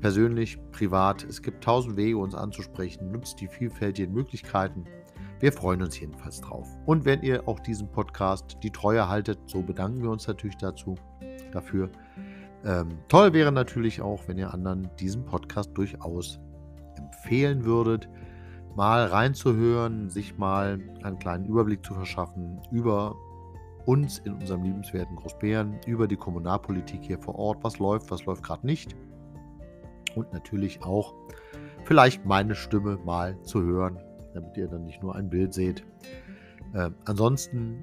[0.00, 3.12] Persönlich, privat, es gibt tausend Wege, uns anzusprechen.
[3.12, 4.86] Nutzt die vielfältigen Möglichkeiten.
[5.44, 6.66] Wir freuen uns jedenfalls drauf.
[6.86, 10.94] Und wenn ihr auch diesen Podcast die Treue haltet, so bedanken wir uns natürlich dazu,
[11.52, 11.90] dafür.
[12.64, 16.40] Ähm, toll wäre natürlich auch, wenn ihr anderen diesen Podcast durchaus
[16.96, 18.08] empfehlen würdet,
[18.74, 23.14] mal reinzuhören, sich mal einen kleinen Überblick zu verschaffen über
[23.84, 28.44] uns in unserem liebenswerten Großbären, über die Kommunalpolitik hier vor Ort, was läuft, was läuft
[28.44, 28.96] gerade nicht.
[30.14, 31.12] Und natürlich auch
[31.84, 34.00] vielleicht meine Stimme mal zu hören,
[34.34, 35.84] damit ihr dann nicht nur ein Bild seht.
[36.74, 37.82] Äh, ansonsten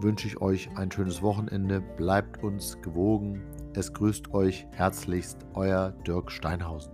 [0.00, 1.80] wünsche ich euch ein schönes Wochenende.
[1.80, 3.42] Bleibt uns gewogen.
[3.74, 6.92] Es grüßt euch herzlichst euer Dirk Steinhausen.